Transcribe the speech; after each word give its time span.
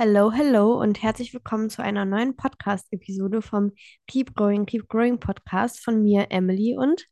Hello, 0.00 0.30
hello 0.30 0.80
und 0.80 1.02
herzlich 1.02 1.34
willkommen 1.34 1.70
zu 1.70 1.82
einer 1.82 2.04
neuen 2.04 2.36
Podcast-Episode 2.36 3.42
vom 3.42 3.72
Keep 4.06 4.36
Growing, 4.36 4.64
Keep 4.64 4.88
Growing 4.88 5.18
Podcast 5.18 5.82
von 5.82 6.04
mir, 6.04 6.28
Emily 6.30 6.76
und 6.78 7.08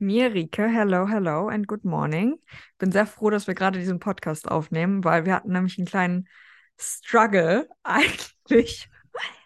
Mir, 0.00 0.34
Rike, 0.34 0.66
hello, 0.66 1.06
hello 1.06 1.46
and 1.46 1.68
good 1.68 1.84
morning. 1.84 2.40
Bin 2.78 2.90
sehr 2.90 3.06
froh, 3.06 3.30
dass 3.30 3.46
wir 3.46 3.54
gerade 3.54 3.78
diesen 3.78 4.00
Podcast 4.00 4.50
aufnehmen, 4.50 5.04
weil 5.04 5.24
wir 5.24 5.36
hatten 5.36 5.52
nämlich 5.52 5.78
einen 5.78 5.86
kleinen 5.86 6.28
Struggle. 6.80 7.68
Eigentlich 7.84 8.90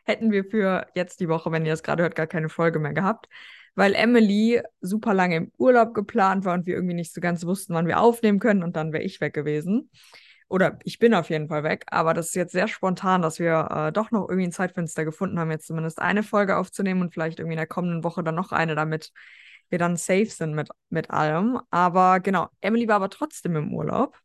hätten 0.04 0.32
wir 0.32 0.46
für 0.46 0.86
jetzt 0.94 1.20
die 1.20 1.28
Woche, 1.28 1.52
wenn 1.52 1.66
ihr 1.66 1.72
das 1.72 1.82
gerade 1.82 2.02
hört, 2.02 2.16
gar 2.16 2.26
keine 2.26 2.48
Folge 2.48 2.78
mehr 2.78 2.94
gehabt, 2.94 3.28
weil 3.74 3.94
Emily 3.94 4.62
super 4.80 5.12
lange 5.12 5.36
im 5.36 5.52
Urlaub 5.58 5.92
geplant 5.92 6.46
war 6.46 6.54
und 6.54 6.64
wir 6.64 6.76
irgendwie 6.76 6.94
nicht 6.94 7.12
so 7.12 7.20
ganz 7.20 7.44
wussten, 7.44 7.74
wann 7.74 7.88
wir 7.88 8.00
aufnehmen 8.00 8.38
können 8.38 8.62
und 8.62 8.74
dann 8.74 8.94
wäre 8.94 9.02
ich 9.02 9.20
weg 9.20 9.34
gewesen. 9.34 9.90
Oder 10.48 10.78
ich 10.84 10.98
bin 10.98 11.14
auf 11.14 11.30
jeden 11.30 11.48
Fall 11.48 11.64
weg, 11.64 11.84
aber 11.88 12.14
das 12.14 12.28
ist 12.28 12.34
jetzt 12.34 12.52
sehr 12.52 12.68
spontan, 12.68 13.22
dass 13.22 13.38
wir 13.38 13.68
äh, 13.70 13.92
doch 13.92 14.10
noch 14.10 14.28
irgendwie 14.28 14.46
ein 14.48 14.52
Zeitfenster 14.52 15.04
gefunden 15.04 15.38
haben, 15.38 15.50
jetzt 15.50 15.66
zumindest 15.66 16.00
eine 16.00 16.22
Folge 16.22 16.56
aufzunehmen 16.56 17.00
und 17.00 17.12
vielleicht 17.14 17.38
irgendwie 17.38 17.54
in 17.54 17.58
der 17.58 17.66
kommenden 17.66 18.04
Woche 18.04 18.22
dann 18.22 18.34
noch 18.34 18.52
eine, 18.52 18.74
damit 18.74 19.12
wir 19.70 19.78
dann 19.78 19.96
safe 19.96 20.26
sind 20.26 20.54
mit, 20.54 20.68
mit 20.90 21.10
allem. 21.10 21.60
Aber 21.70 22.20
genau, 22.20 22.48
Emily 22.60 22.86
war 22.88 22.96
aber 22.96 23.10
trotzdem 23.10 23.56
im 23.56 23.72
Urlaub. 23.74 24.18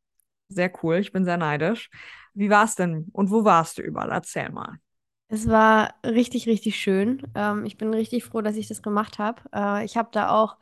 Sehr 0.49 0.71
cool, 0.83 0.97
ich 0.97 1.11
bin 1.11 1.25
sehr 1.25 1.37
neidisch. 1.37 1.89
Wie 2.33 2.49
war 2.49 2.65
es 2.65 2.75
denn 2.75 3.07
und 3.13 3.31
wo 3.31 3.45
warst 3.45 3.77
du 3.77 3.81
überall? 3.81 4.11
Erzähl 4.11 4.49
mal. 4.49 4.77
es 5.27 5.47
war 5.47 5.93
richtig, 6.05 6.47
richtig 6.47 6.77
schön. 6.79 7.21
Ähm, 7.35 7.65
ich 7.65 7.77
bin 7.77 7.93
richtig 7.93 8.23
froh, 8.25 8.41
dass 8.41 8.55
ich 8.55 8.67
das 8.67 8.81
gemacht 8.81 9.19
habe. 9.19 9.41
Äh, 9.53 9.85
ich 9.85 9.97
habe 9.97 10.09
da 10.11 10.29
auch 10.31 10.57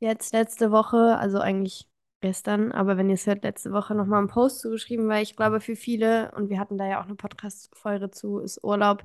jetzt 0.00 0.32
letzte 0.32 0.70
Woche, 0.70 1.16
also 1.18 1.38
eigentlich 1.40 1.87
gestern, 2.20 2.72
aber 2.72 2.96
wenn 2.96 3.08
ihr 3.08 3.14
es 3.14 3.26
hört, 3.26 3.44
letzte 3.44 3.72
Woche 3.72 3.94
nochmal 3.94 4.18
einen 4.20 4.28
Post 4.28 4.60
zugeschrieben, 4.60 5.08
weil 5.08 5.22
ich 5.22 5.36
glaube, 5.36 5.60
für 5.60 5.76
viele, 5.76 6.32
und 6.32 6.50
wir 6.50 6.58
hatten 6.58 6.78
da 6.78 6.86
ja 6.86 7.00
auch 7.00 7.06
eine 7.06 7.14
Podcast-Folge 7.14 8.10
zu, 8.10 8.38
ist 8.40 8.62
Urlaub 8.64 9.04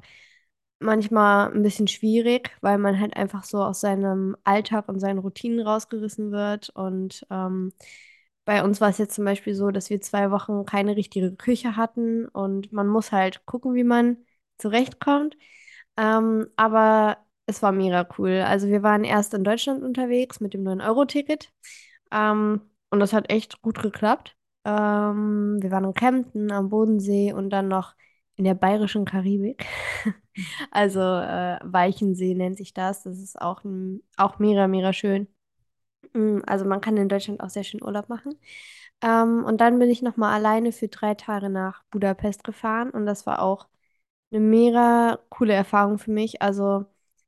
manchmal 0.79 1.51
ein 1.51 1.63
bisschen 1.63 1.87
schwierig, 1.87 2.51
weil 2.61 2.77
man 2.77 2.99
halt 2.99 3.15
einfach 3.15 3.43
so 3.43 3.63
aus 3.63 3.81
seinem 3.81 4.35
Alltag 4.43 4.89
und 4.89 4.99
seinen 4.99 5.19
Routinen 5.19 5.65
rausgerissen 5.65 6.31
wird. 6.31 6.69
Und 6.71 7.25
ähm, 7.31 7.71
bei 8.45 8.63
uns 8.63 8.81
war 8.81 8.89
es 8.89 8.97
jetzt 8.97 9.15
zum 9.15 9.25
Beispiel 9.25 9.55
so, 9.55 9.71
dass 9.71 9.89
wir 9.89 10.01
zwei 10.01 10.31
Wochen 10.31 10.65
keine 10.65 10.95
richtige 10.95 11.35
Küche 11.35 11.75
hatten 11.77 12.27
und 12.27 12.71
man 12.73 12.87
muss 12.87 13.11
halt 13.11 13.45
gucken, 13.45 13.73
wie 13.75 13.83
man 13.85 14.17
zurechtkommt. 14.57 15.37
Ähm, 15.97 16.47
aber 16.57 17.17
es 17.45 17.61
war 17.61 17.71
mega 17.71 18.07
cool. 18.17 18.41
Also 18.45 18.67
wir 18.67 18.83
waren 18.83 19.03
erst 19.03 19.33
in 19.33 19.43
Deutschland 19.43 19.83
unterwegs 19.83 20.39
mit 20.39 20.53
dem 20.53 20.63
9-Euro-Ticket 20.63 21.51
ähm, 22.11 22.61
und 22.93 23.01
das 23.01 23.13
hat 23.13 23.31
echt 23.31 23.61
gut 23.63 23.81
geklappt. 23.81 24.37
Ähm, 24.65 25.59
wir 25.61 25.71
waren 25.71 25.85
in 25.85 25.95
Kempten 25.95 26.51
am 26.53 26.69
Bodensee 26.69 27.33
und 27.33 27.51
dann 27.51 27.69
noch 27.69 27.95
in 28.37 28.45
der 28.45 28.55
bayerischen 28.55 29.05
Karibik. 29.05 29.65
Also 30.71 30.99
äh, 31.01 31.59
Walchensee 31.63 32.33
nennt 32.35 32.57
sich 32.57 32.73
das. 32.73 33.03
Das 33.03 33.19
ist 33.19 33.39
auch, 33.41 33.63
auch 34.17 34.39
mega, 34.39 34.67
mega 34.67 34.93
schön. 34.93 35.27
Mm, 36.13 36.39
Also 36.47 36.65
man 36.65 36.81
kann 36.81 36.97
in 36.97 37.09
Deutschland 37.09 37.41
auch 37.41 37.49
sehr 37.49 37.63
schön 37.63 37.83
Urlaub 37.83 38.09
machen. 38.09 38.39
Ähm, 39.01 39.43
und 39.45 39.61
dann 39.61 39.79
bin 39.79 39.89
ich 39.89 40.01
nochmal 40.01 40.33
alleine 40.33 40.71
für 40.71 40.87
drei 40.87 41.15
Tage 41.15 41.49
nach 41.49 41.83
Budapest 41.91 42.43
gefahren 42.43 42.89
und 42.91 43.05
das 43.05 43.25
war 43.25 43.41
auch 43.41 43.67
eine 44.31 44.41
mega 44.41 45.19
coole 45.29 45.53
Erfahrung 45.53 45.99
für 45.99 46.11
mich. 46.11 46.41
Also 46.41 46.85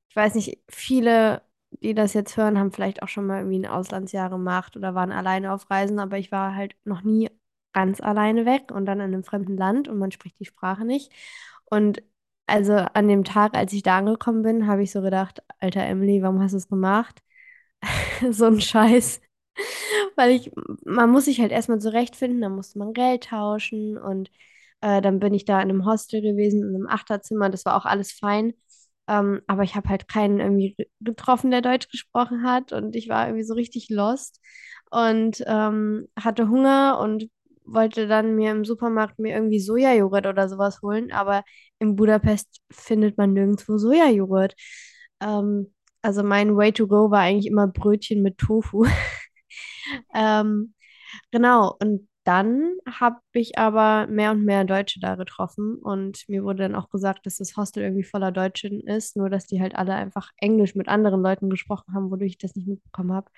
ich 0.10 0.16
weiß 0.16 0.36
nicht, 0.36 0.60
viele, 0.70 1.42
die 1.82 1.94
das 1.94 2.14
jetzt 2.14 2.38
hören, 2.38 2.58
haben 2.60 2.72
vielleicht 2.72 3.04
auch 3.04 3.08
schon 3.08 3.26
mal 3.28 3.40
irgendwie 3.40 3.60
ein 3.60 3.66
Auslandsjahr 3.68 4.30
gemacht 4.30 4.76
oder 4.78 4.96
waren 4.96 5.12
alleine 5.12 5.54
auf 5.54 5.70
Reisen, 5.70 6.00
aber 6.00 6.18
ich 6.18 6.32
war 6.32 6.56
halt 6.56 6.76
noch 6.86 7.02
nie 7.04 7.30
ganz 7.74 8.02
alleine 8.02 8.46
weg 8.46 8.72
und 8.72 8.86
dann 8.86 9.00
in 9.00 9.08
einem 9.14 9.24
fremden 9.24 9.58
Land 9.58 9.88
und 9.88 9.98
man 10.00 10.12
spricht 10.12 10.40
die 10.40 10.46
Sprache 10.46 10.86
nicht. 10.86 11.12
Und 11.66 12.04
also 12.48 12.74
an 12.74 13.08
dem 13.08 13.24
Tag, 13.24 13.56
als 13.56 13.74
ich 13.74 13.84
da 13.84 13.98
angekommen 13.98 14.44
bin, 14.44 14.68
habe 14.68 14.84
ich 14.84 14.92
so 14.92 15.02
gedacht, 15.02 15.42
Alter 15.60 15.84
Emily, 15.84 16.22
warum 16.22 16.42
hast 16.42 16.54
du 16.54 16.58
es 16.58 16.68
gemacht? 16.70 17.22
So 18.32 18.46
ein 18.46 18.62
Scheiß. 18.62 19.22
Weil 20.16 20.32
ich, 20.32 20.52
man 20.86 21.10
muss 21.12 21.26
sich 21.26 21.40
halt 21.42 21.52
erstmal 21.52 21.80
zurechtfinden, 21.80 22.42
dann 22.42 22.56
musste 22.56 22.80
man 22.80 22.94
Geld 22.94 23.26
tauschen 23.26 23.98
und 23.98 24.32
äh, 24.82 25.02
dann 25.02 25.20
bin 25.20 25.34
ich 25.34 25.46
da 25.46 25.62
in 25.62 25.70
einem 25.70 25.86
Hostel 25.86 26.22
gewesen, 26.22 26.64
in 26.64 26.76
einem 26.76 26.88
Achterzimmer, 26.88 27.50
das 27.50 27.66
war 27.66 27.76
auch 27.78 27.86
alles 27.86 28.12
fein. 28.12 28.54
Ähm, 29.08 29.42
aber 29.48 29.64
ich 29.64 29.76
habe 29.76 29.90
halt 29.90 30.08
keinen 30.08 30.40
irgendwie 30.40 30.76
ge- 30.76 30.88
getroffen, 31.02 31.52
der 31.52 31.62
Deutsch 31.62 31.90
gesprochen 31.90 32.44
hat 32.44 32.74
und 32.74 32.96
ich 32.96 33.08
war 33.10 33.28
irgendwie 33.28 33.44
so 33.44 33.54
richtig 33.54 33.90
lost 33.90 34.42
und 34.92 35.44
ähm, 35.48 36.08
hatte 36.20 36.50
Hunger 36.50 37.00
und 37.02 37.30
wollte 37.66 38.08
dann 38.08 38.36
mir 38.36 38.52
im 38.52 38.66
Supermarkt 38.66 39.20
mir 39.20 39.34
irgendwie 39.36 39.60
Sojajoghurt 39.60 40.28
oder 40.28 40.50
sowas 40.50 40.82
holen, 40.82 41.12
aber 41.12 41.44
in 41.80 41.96
Budapest 41.96 42.62
findet 42.72 43.18
man 43.18 43.34
nirgendwo 43.34 43.78
Sojajoghurt. 43.78 44.56
Ähm, 45.22 45.74
also 46.02 46.24
mein 46.24 46.56
Way 46.56 46.72
to 46.74 46.88
go 46.88 47.10
war 47.12 47.22
eigentlich 47.22 47.48
immer 47.48 47.68
Brötchen 47.68 48.22
mit 48.22 48.38
Tofu. 48.38 48.86
Ähm, 50.14 50.74
genau, 51.32 51.76
und 51.82 52.08
dann 52.26 52.76
habe 52.92 53.20
ich 53.34 53.58
aber 53.60 54.08
mehr 54.08 54.32
und 54.32 54.44
mehr 54.44 54.66
Deutsche 54.66 55.00
da 55.00 55.16
getroffen 55.16 55.78
und 55.78 56.28
mir 56.28 56.44
wurde 56.44 56.64
dann 56.64 56.76
auch 56.76 56.90
gesagt, 56.90 57.26
dass 57.26 57.38
das 57.38 57.56
Hostel 57.56 57.84
irgendwie 57.84 58.04
voller 58.04 58.32
Deutschen 58.32 58.82
ist, 58.82 59.16
nur 59.16 59.30
dass 59.30 59.46
die 59.48 59.62
halt 59.62 59.76
alle 59.76 59.94
einfach 59.94 60.32
Englisch 60.38 60.76
mit 60.76 60.88
anderen 60.90 61.22
Leuten 61.22 61.50
gesprochen 61.50 61.94
haben, 61.94 62.12
wodurch 62.12 62.32
ich 62.32 62.38
das 62.40 62.56
nicht 62.56 62.68
mitbekommen 62.68 63.14
habe. 63.14 63.30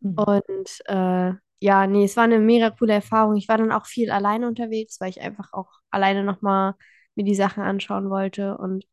Mhm. 0.00 0.14
Und 0.16 0.80
äh, 0.86 1.32
ja, 1.60 1.86
nee, 1.86 2.04
es 2.04 2.16
war 2.16 2.24
eine 2.24 2.38
mega 2.38 2.70
coole 2.70 2.92
Erfahrung. 2.94 3.36
Ich 3.36 3.48
war 3.48 3.58
dann 3.58 3.72
auch 3.72 3.86
viel 3.86 4.10
alleine 4.10 4.46
unterwegs, 4.46 5.00
weil 5.00 5.10
ich 5.10 5.20
einfach 5.22 5.52
auch 5.52 5.70
alleine 5.90 6.22
nochmal 6.22 6.74
mir 7.14 7.24
die 7.24 7.34
Sachen 7.34 7.62
anschauen 7.62 8.10
wollte 8.10 8.56
und 8.58 8.84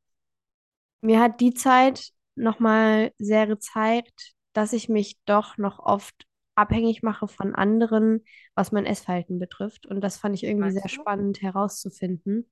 mir 1.02 1.20
hat 1.20 1.40
die 1.42 1.54
Zeit 1.54 2.12
nochmal 2.36 3.12
sehr 3.18 3.48
gezeigt, 3.48 4.34
dass 4.54 4.74
ich 4.74 4.90
mich 4.90 5.18
doch 5.26 5.58
noch 5.58 5.80
oft 5.80 6.26
abhängig 6.56 7.04
mache 7.04 7.28
von 7.28 7.56
anderen, 7.56 8.24
was 8.56 8.72
mein 8.72 8.86
Essverhalten 8.86 9.40
betrifft. 9.40 9.86
Und 9.88 10.02
das 10.02 10.18
fand 10.18 10.36
ich 10.36 10.44
irgendwie 10.44 10.72
sehr 10.72 10.88
Meinst 10.88 10.92
du? 10.92 11.06
spannend 11.06 11.42
herauszufinden. 11.42 12.50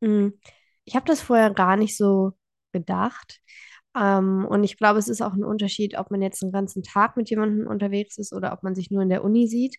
Mm, 0.00 0.28
Ich 0.84 0.96
habe 0.96 1.06
das 1.06 1.20
vorher 1.20 1.50
gar 1.52 1.76
nicht 1.76 1.96
so 1.96 2.32
gedacht. 2.72 3.40
Ähm, 3.96 4.46
und 4.48 4.64
ich 4.64 4.76
glaube, 4.78 4.98
es 4.98 5.08
ist 5.08 5.22
auch 5.22 5.34
ein 5.34 5.44
Unterschied, 5.44 5.98
ob 5.98 6.10
man 6.10 6.22
jetzt 6.22 6.42
einen 6.42 6.52
ganzen 6.52 6.82
Tag 6.82 7.16
mit 7.16 7.30
jemandem 7.30 7.66
unterwegs 7.66 8.18
ist 8.18 8.32
oder 8.32 8.52
ob 8.52 8.62
man 8.62 8.74
sich 8.74 8.90
nur 8.90 9.02
in 9.02 9.08
der 9.10 9.24
Uni 9.24 9.48
sieht. 9.48 9.76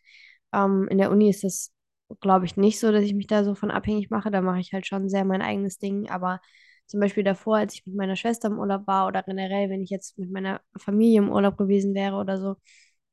Ähm, 0.53 0.87
in 0.89 0.97
der 0.97 1.11
Uni 1.11 1.29
ist 1.29 1.43
es, 1.43 1.73
glaube 2.21 2.45
ich, 2.45 2.57
nicht 2.57 2.79
so, 2.79 2.91
dass 2.91 3.03
ich 3.03 3.13
mich 3.15 3.27
da 3.27 3.43
so 3.43 3.55
von 3.55 3.71
abhängig 3.71 4.09
mache. 4.09 4.31
Da 4.31 4.41
mache 4.41 4.59
ich 4.59 4.73
halt 4.73 4.87
schon 4.87 5.09
sehr 5.09 5.25
mein 5.25 5.41
eigenes 5.41 5.77
Ding. 5.79 6.09
Aber 6.09 6.41
zum 6.87 6.99
Beispiel 6.99 7.23
davor, 7.23 7.57
als 7.57 7.75
ich 7.75 7.85
mit 7.85 7.95
meiner 7.95 8.15
Schwester 8.15 8.47
im 8.49 8.59
Urlaub 8.59 8.87
war 8.87 9.07
oder 9.07 9.23
generell, 9.23 9.69
wenn 9.69 9.83
ich 9.83 9.89
jetzt 9.91 10.17
mit 10.17 10.31
meiner 10.31 10.61
Familie 10.77 11.19
im 11.19 11.29
Urlaub 11.31 11.57
gewesen 11.57 11.93
wäre 11.95 12.15
oder 12.17 12.37
so, 12.39 12.55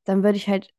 dann 0.08 0.22
würde 0.24 0.38
ich 0.38 0.48
halt 0.48 0.70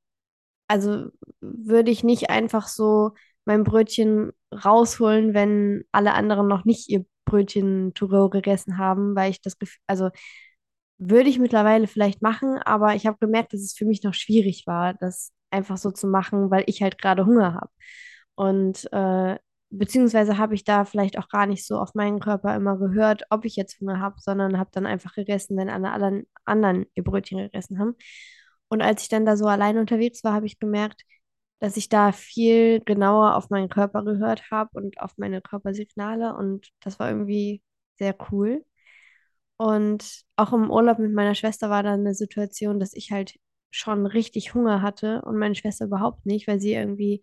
also 0.67 1.09
würde 1.41 1.91
ich 1.91 2.03
nicht 2.03 2.29
einfach 2.29 2.67
so 2.67 3.11
mein 3.45 3.63
Brötchen 3.63 4.31
rausholen, 4.53 5.33
wenn 5.33 5.83
alle 5.91 6.13
anderen 6.13 6.47
noch 6.47 6.65
nicht 6.65 6.89
ihr 6.89 7.05
Brötchen 7.25 7.93
to 7.93 8.07
go 8.07 8.29
gegessen 8.29 8.77
haben, 8.77 9.15
weil 9.15 9.31
ich 9.31 9.41
das 9.41 9.57
Gefühl, 9.59 9.79
also 9.87 10.09
würde 10.97 11.29
ich 11.29 11.39
mittlerweile 11.39 11.87
vielleicht 11.87 12.21
machen, 12.21 12.57
aber 12.59 12.95
ich 12.95 13.05
habe 13.05 13.17
gemerkt, 13.19 13.53
dass 13.53 13.61
es 13.61 13.75
für 13.77 13.85
mich 13.85 14.03
noch 14.03 14.13
schwierig 14.13 14.65
war, 14.67 14.93
das 14.95 15.31
einfach 15.51 15.77
so 15.77 15.91
zu 15.91 16.07
machen, 16.07 16.49
weil 16.51 16.63
ich 16.67 16.81
halt 16.81 16.97
gerade 16.97 17.25
Hunger 17.25 17.53
habe. 17.53 17.69
Und 18.35 18.91
äh, 18.93 19.37
beziehungsweise 19.69 20.37
habe 20.37 20.55
ich 20.55 20.63
da 20.63 20.85
vielleicht 20.85 21.17
auch 21.19 21.29
gar 21.29 21.45
nicht 21.45 21.65
so 21.65 21.77
auf 21.79 21.93
meinen 21.93 22.19
Körper 22.19 22.55
immer 22.55 22.77
gehört, 22.77 23.23
ob 23.29 23.45
ich 23.45 23.55
jetzt 23.55 23.79
Hunger 23.79 23.99
habe, 23.99 24.15
sondern 24.19 24.57
habe 24.59 24.69
dann 24.73 24.85
einfach 24.85 25.13
gegessen, 25.13 25.57
wenn 25.57 25.69
alle 25.69 25.91
anderen 26.45 26.85
ihr 26.95 27.03
Brötchen 27.03 27.39
gegessen 27.39 27.79
haben. 27.79 27.95
Und 28.69 28.81
als 28.81 29.03
ich 29.03 29.09
dann 29.09 29.25
da 29.25 29.37
so 29.37 29.45
alleine 29.47 29.79
unterwegs 29.79 30.23
war, 30.23 30.33
habe 30.33 30.45
ich 30.45 30.59
gemerkt, 30.59 31.03
dass 31.59 31.77
ich 31.77 31.89
da 31.89 32.11
viel 32.11 32.81
genauer 32.81 33.35
auf 33.35 33.49
meinen 33.49 33.69
Körper 33.69 34.03
gehört 34.03 34.51
habe 34.51 34.69
und 34.73 34.99
auf 35.01 35.17
meine 35.17 35.41
Körpersignale. 35.41 36.35
Und 36.35 36.69
das 36.81 36.99
war 36.99 37.09
irgendwie 37.09 37.63
sehr 37.97 38.15
cool. 38.31 38.63
Und 39.57 40.23
auch 40.35 40.53
im 40.53 40.69
Urlaub 40.69 40.99
mit 40.99 41.13
meiner 41.13 41.35
Schwester 41.35 41.69
war 41.69 41.83
dann 41.83 42.01
eine 42.01 42.13
Situation, 42.13 42.79
dass 42.79 42.93
ich 42.93 43.11
halt 43.11 43.39
schon 43.71 44.05
richtig 44.05 44.53
Hunger 44.53 44.81
hatte 44.81 45.21
und 45.23 45.37
meine 45.37 45.55
Schwester 45.55 45.85
überhaupt 45.85 46.25
nicht, 46.25 46.47
weil 46.47 46.59
sie 46.59 46.73
irgendwie 46.73 47.21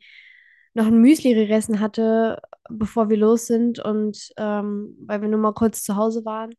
noch 0.74 0.86
ein 0.86 1.00
Müsli 1.00 1.34
gegessen 1.34 1.80
hatte, 1.80 2.40
bevor 2.68 3.08
wir 3.08 3.16
los 3.16 3.46
sind 3.46 3.78
und 3.78 4.32
ähm, 4.36 4.96
weil 5.06 5.22
wir 5.22 5.28
nur 5.28 5.38
mal 5.40 5.54
kurz 5.54 5.82
zu 5.84 5.96
Hause 5.96 6.24
waren. 6.24 6.54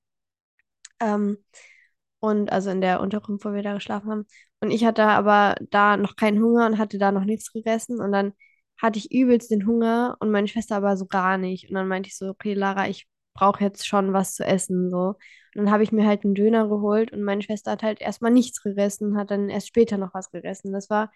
Ähm, 1.00 1.38
und 2.27 2.51
also 2.51 2.69
in 2.69 2.81
der 2.81 3.01
Unterkunft, 3.01 3.45
wo 3.45 3.54
wir 3.54 3.63
da 3.63 3.74
geschlafen 3.74 4.10
haben. 4.12 4.25
Und 4.62 4.72
ich 4.72 4.86
hatte 4.86 5.04
aber 5.04 5.56
da 5.69 5.98
noch 5.98 6.16
keinen 6.16 6.42
Hunger 6.42 6.66
und 6.66 6.77
hatte 6.77 6.98
da 6.98 7.12
noch 7.12 7.25
nichts 7.25 7.51
gegessen. 7.54 8.00
Und 8.01 8.12
dann 8.12 8.33
hatte 8.81 9.00
ich 9.00 9.12
übelst 9.12 9.51
den 9.51 9.66
Hunger 9.68 10.18
und 10.19 10.31
meine 10.31 10.48
Schwester 10.48 10.75
aber 10.77 10.98
so 10.98 11.06
gar 11.06 11.38
nicht. 11.38 11.69
Und 11.69 11.75
dann 11.75 11.88
meinte 11.88 12.07
ich 12.10 12.18
so, 12.18 12.27
okay, 12.30 12.54
Lara, 12.54 12.88
ich 12.89 13.07
brauche 13.33 13.63
jetzt 13.63 13.88
schon 13.88 14.13
was 14.13 14.33
zu 14.36 14.44
essen. 14.45 14.89
So. 14.89 15.10
Und 15.10 15.18
dann 15.56 15.72
habe 15.72 15.83
ich 15.83 15.92
mir 15.92 16.06
halt 16.06 16.24
einen 16.25 16.36
Döner 16.36 16.68
geholt 16.68 17.12
und 17.13 17.24
meine 17.24 17.42
Schwester 17.42 17.72
hat 17.72 17.83
halt 17.83 18.01
erstmal 18.01 18.31
nichts 18.31 18.62
gegessen, 18.62 19.18
hat 19.18 19.31
dann 19.31 19.50
erst 19.50 19.68
später 19.68 19.98
noch 19.98 20.13
was 20.13 20.31
gegessen. 20.31 20.74
Das 20.74 20.89
war 20.89 21.12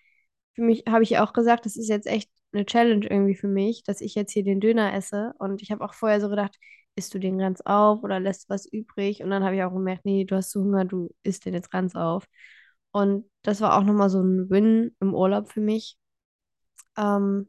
für 0.54 0.62
mich, 0.62 0.84
habe 0.88 1.04
ich 1.04 1.18
auch 1.20 1.34
gesagt, 1.34 1.66
das 1.66 1.78
ist 1.78 1.90
jetzt 1.90 2.08
echt 2.08 2.30
eine 2.54 2.66
Challenge 2.66 3.06
irgendwie 3.10 3.36
für 3.36 3.48
mich, 3.48 3.84
dass 3.84 4.02
ich 4.02 4.16
jetzt 4.16 4.32
hier 4.34 4.44
den 4.44 4.60
Döner 4.60 4.94
esse. 4.94 5.34
Und 5.40 5.62
ich 5.62 5.72
habe 5.72 5.84
auch 5.84 5.94
vorher 5.94 6.22
so 6.22 6.30
gedacht, 6.30 6.58
isst 7.00 7.16
du 7.16 7.20
den 7.20 7.40
ganz 7.40 7.62
auf 7.62 8.04
oder 8.04 8.20
lässt 8.22 8.50
was 8.50 8.68
übrig? 8.68 9.24
Und 9.24 9.32
dann 9.32 9.44
habe 9.44 9.56
ich 9.56 9.64
auch 9.64 9.74
gemerkt, 9.74 10.06
nee, 10.06 10.26
du 10.26 10.36
hast 10.38 10.52
so 10.52 10.62
Hunger, 10.62 10.86
du 10.86 11.10
isst 11.24 11.46
den 11.46 11.56
jetzt 11.56 11.72
ganz 11.72 11.96
auf. 11.96 12.28
Und 12.92 13.30
das 13.44 13.62
war 13.62 13.78
auch 13.78 13.84
nochmal 13.84 14.10
so 14.12 14.22
ein 14.22 14.50
Win 14.50 14.96
im 15.02 15.14
Urlaub 15.16 15.50
für 15.52 15.62
mich. 15.62 15.98
Ähm, 16.98 17.48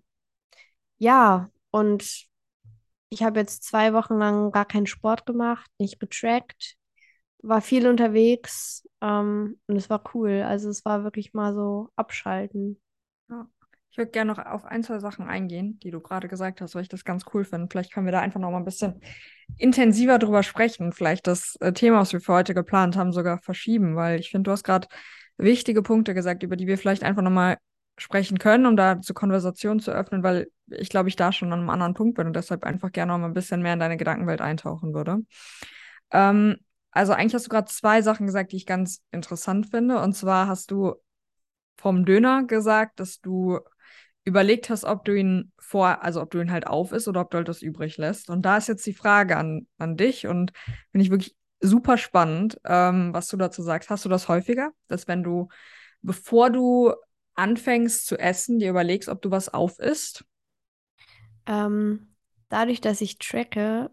ja, 0.99 1.51
und 1.71 2.29
ich 3.11 3.23
habe 3.23 3.41
jetzt 3.41 3.65
zwei 3.65 3.93
Wochen 3.95 4.19
lang 4.19 4.53
gar 4.53 4.67
keinen 4.67 4.87
Sport 4.87 5.27
gemacht, 5.27 5.71
nicht 5.79 6.01
getrackt, 6.01 6.77
war 7.43 7.63
viel 7.63 7.89
unterwegs 7.89 8.89
ähm, 9.03 9.61
und 9.69 9.77
es 9.77 9.91
war 9.91 10.03
cool. 10.15 10.43
Also 10.43 10.71
es 10.71 10.85
war 10.87 11.05
wirklich 11.05 11.35
mal 11.35 11.55
so 11.55 11.91
abschalten. 11.97 12.81
Ja. 13.31 13.49
Ich 13.91 13.99
würde 13.99 14.11
gerne 14.11 14.33
noch 14.33 14.45
auf 14.45 14.65
ein, 14.65 14.85
zwei 14.85 15.01
Sachen 15.01 15.27
eingehen, 15.27 15.79
die 15.83 15.91
du 15.91 16.01
gerade 16.01 16.29
gesagt 16.29 16.61
hast, 16.61 16.75
weil 16.75 16.83
ich 16.83 16.89
das 16.89 17.05
ganz 17.05 17.25
cool 17.35 17.45
finde. 17.45 17.69
Vielleicht 17.71 17.93
können 17.93 18.07
wir 18.07 18.13
da 18.13 18.21
einfach 18.21 18.41
noch 18.41 18.51
mal 18.51 18.59
ein 18.59 18.65
bisschen 18.65 19.01
intensiver 19.59 20.19
drüber 20.19 20.43
sprechen. 20.43 20.93
Vielleicht 20.93 21.27
das 21.27 21.57
äh, 21.61 21.73
Thema, 21.73 21.99
was 21.99 22.13
wir 22.13 22.21
für 22.21 22.35
heute 22.35 22.55
geplant 22.55 22.97
haben, 22.97 23.13
sogar 23.13 23.39
verschieben, 23.39 23.97
weil 23.97 24.21
ich 24.21 24.31
finde, 24.31 24.45
du 24.45 24.53
hast 24.53 24.63
gerade 24.63 24.87
wichtige 25.39 25.83
Punkte 25.83 26.15
gesagt, 26.15 26.43
über 26.43 26.57
die 26.57 26.67
wir 26.67 26.79
vielleicht 26.79 27.03
einfach 27.03 27.23
noch 27.23 27.31
mal 27.31 27.59
sprechen 27.99 28.39
können, 28.39 28.67
um 28.67 28.77
da 28.77 29.01
zur 29.01 29.15
Konversation 29.15 29.81
zu 29.81 29.91
öffnen, 29.91 30.23
weil 30.23 30.49
ich 30.69 30.89
glaube, 30.89 31.09
ich 31.09 31.17
da 31.17 31.33
schon 31.33 31.53
an 31.53 31.61
einem 31.61 31.71
anderen 31.71 31.95
Punkt 31.95 32.17
bin 32.17 32.27
und 32.27 32.35
deshalb 32.35 32.65
einfach 32.65 32.93
gerne 32.93 33.13
noch 33.13 33.19
mal 33.19 33.27
ein 33.27 33.35
bisschen 33.35 33.61
mehr 33.61 33.75
in 33.75 33.81
deine 33.81 33.97
Gedankenwelt 33.97 34.41
eintauchen 34.41 34.95
würde. 34.95 35.19
Ähm, 36.13 36.57
also 36.93 37.13
eigentlich 37.13 37.35
hast 37.35 37.47
du 37.47 37.51
gerade 37.51 37.71
zwei 37.71 38.03
Sachen 38.03 38.27
gesagt, 38.27 38.53
die 38.53 38.57
ich 38.57 38.67
ganz 38.67 39.03
interessant 39.11 39.71
finde. 39.71 40.01
Und 40.01 40.15
zwar 40.15 40.47
hast 40.47 40.71
du 40.71 40.95
vom 41.77 42.05
Döner 42.05 42.45
gesagt, 42.45 43.01
dass 43.01 43.21
du 43.21 43.61
überlegt 44.25 44.71
hast, 44.71 44.85
ob 44.85 45.05
du 45.05 45.15
ihn 45.17 45.53
vor, 45.59 46.03
also 46.03 46.21
ob 46.21 46.31
du 46.31 46.41
ihn 46.41 46.51
halt 46.53 46.67
auf 46.67 46.93
isst 46.93 47.09
oder 47.09 47.23
ob 47.23 47.31
du 47.31 47.39
halt 47.39 47.49
das 47.49 47.63
übrig 47.63 47.97
lässt. 47.97 48.31
Und 48.31 48.43
da 48.43 48.57
ist 48.59 48.69
jetzt 48.69 48.87
die 48.87 48.93
Frage 48.95 49.37
an, 49.37 49.67
an 49.79 49.97
dich 49.97 50.27
und 50.27 50.53
finde 50.93 51.05
ich 51.05 51.11
wirklich 51.11 51.37
super 51.61 51.99
spannend, 51.99 52.59
ähm, 52.65 53.13
was 53.13 53.29
du 53.29 53.37
dazu 53.37 53.63
sagst. 53.63 53.91
Hast 53.91 54.05
du 54.05 54.09
das 54.09 54.29
häufiger, 54.29 54.71
dass 54.89 55.09
wenn 55.09 55.23
du, 55.23 55.49
bevor 56.03 56.51
du 56.51 56.93
anfängst 57.35 58.07
zu 58.07 58.19
essen, 58.19 58.59
dir 58.59 58.71
überlegst, 58.71 59.09
ob 59.09 59.23
du 59.23 59.31
was 59.31 59.49
auf 59.53 59.79
isst? 59.79 60.25
Ähm, 61.47 62.15
dadurch, 62.49 62.81
dass 62.81 63.01
ich 63.01 63.19
tracke, 63.19 63.91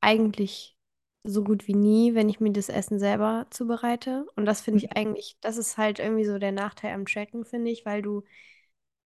eigentlich 0.00 0.76
so 1.24 1.44
gut 1.44 1.66
wie 1.68 1.74
nie, 1.74 2.14
wenn 2.14 2.28
ich 2.28 2.40
mir 2.40 2.52
das 2.52 2.68
Essen 2.68 2.98
selber 3.00 3.46
zubereite. 3.50 4.26
Und 4.36 4.46
das 4.46 4.60
finde 4.62 4.78
ich 4.84 4.92
eigentlich, 4.96 5.36
das 5.40 5.56
ist 5.58 5.78
halt 5.78 5.98
irgendwie 5.98 6.24
so 6.24 6.38
der 6.38 6.52
Nachteil 6.52 6.94
am 6.94 7.06
Tracken, 7.06 7.44
finde 7.44 7.70
ich, 7.72 7.84
weil 7.86 8.02
du 8.02 8.24